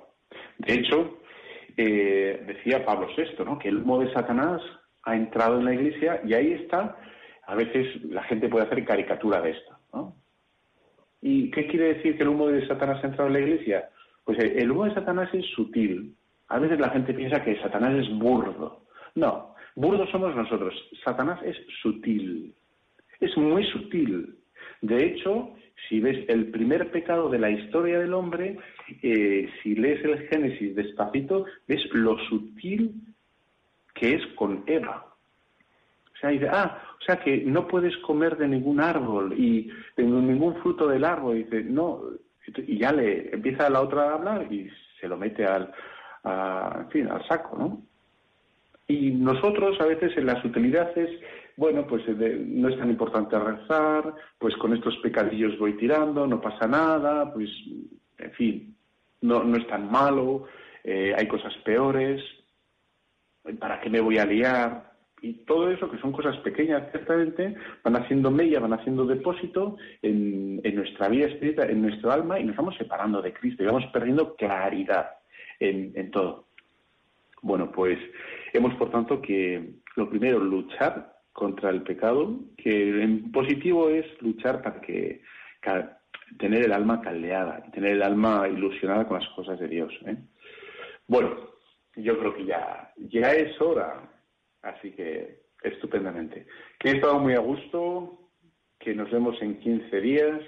[0.58, 1.20] De hecho,
[1.76, 3.60] decía Pablo VI, ¿no?
[3.60, 4.62] que el humo de Satanás
[5.04, 6.98] ha entrado en la Iglesia y ahí está
[7.48, 9.78] a veces la gente puede hacer caricatura de esto.
[9.94, 10.16] ¿no?
[11.22, 13.90] ¿Y qué quiere decir que el humo de Satanás ha entrado en la iglesia?
[14.26, 16.14] Pues el humo de Satanás es sutil.
[16.50, 18.84] A veces la gente piensa que Satanás es burdo.
[19.16, 20.74] No, burdos somos nosotros.
[21.04, 22.54] Satanás es sutil.
[23.22, 24.36] Es muy sutil.
[24.82, 25.56] De hecho,
[25.88, 28.58] si ves el primer pecado de la historia del hombre,
[29.02, 32.94] eh, si lees el Génesis despacito, ves lo sutil
[33.94, 35.08] que es con Eva.
[36.14, 40.04] O sea, dice, ah, o sea que no puedes comer de ningún árbol y de
[40.04, 41.38] ningún fruto del árbol.
[41.38, 42.02] Y dice, no,
[42.66, 44.70] y ya le empieza la otra a hablar y
[45.00, 45.72] se lo mete al,
[46.90, 47.82] fin, al saco, ¿no?
[48.88, 51.10] Y nosotros a veces en las utilidades,
[51.58, 56.40] bueno, pues eh, no es tan importante rezar, pues con estos pecadillos voy tirando, no
[56.40, 57.50] pasa nada, pues,
[58.18, 58.78] en fin,
[59.22, 60.46] no, no es tan malo,
[60.86, 62.24] eh, hay cosas peores,
[63.60, 64.87] ¿para qué me voy a liar?
[65.22, 70.62] Y todo eso, que son cosas pequeñas ciertamente, van haciendo mella, van haciendo depósito en,
[70.76, 74.36] nuestra vida espiritual, en nuestro alma, y nos vamos separando de Cristo, y vamos perdiendo
[74.36, 75.12] claridad
[75.60, 76.48] en, en todo.
[77.42, 77.98] Bueno, pues
[78.54, 84.62] hemos por tanto que, lo primero, luchar contra el pecado, que en positivo es luchar
[84.62, 85.22] para que,
[86.40, 89.94] tener el alma caldeada, tener el alma ilusionada con las cosas de Dios.
[90.06, 90.16] ¿eh?
[91.08, 91.36] Bueno,
[91.96, 94.17] yo creo que ya, ya es hora
[94.68, 96.46] Así que estupendamente.
[96.80, 98.32] Que he estado muy a gusto,
[98.80, 100.42] que nos vemos en 15 días,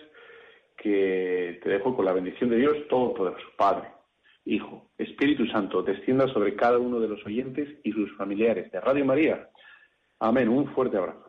[0.78, 3.89] que te dejo con la bendición de Dios Todopoderoso, Padre,
[4.45, 9.05] Hijo, Espíritu Santo, descienda sobre cada uno de los oyentes y sus familiares de Radio
[9.05, 9.49] María.
[10.20, 10.49] Amén.
[10.49, 11.28] Un fuerte abrazo.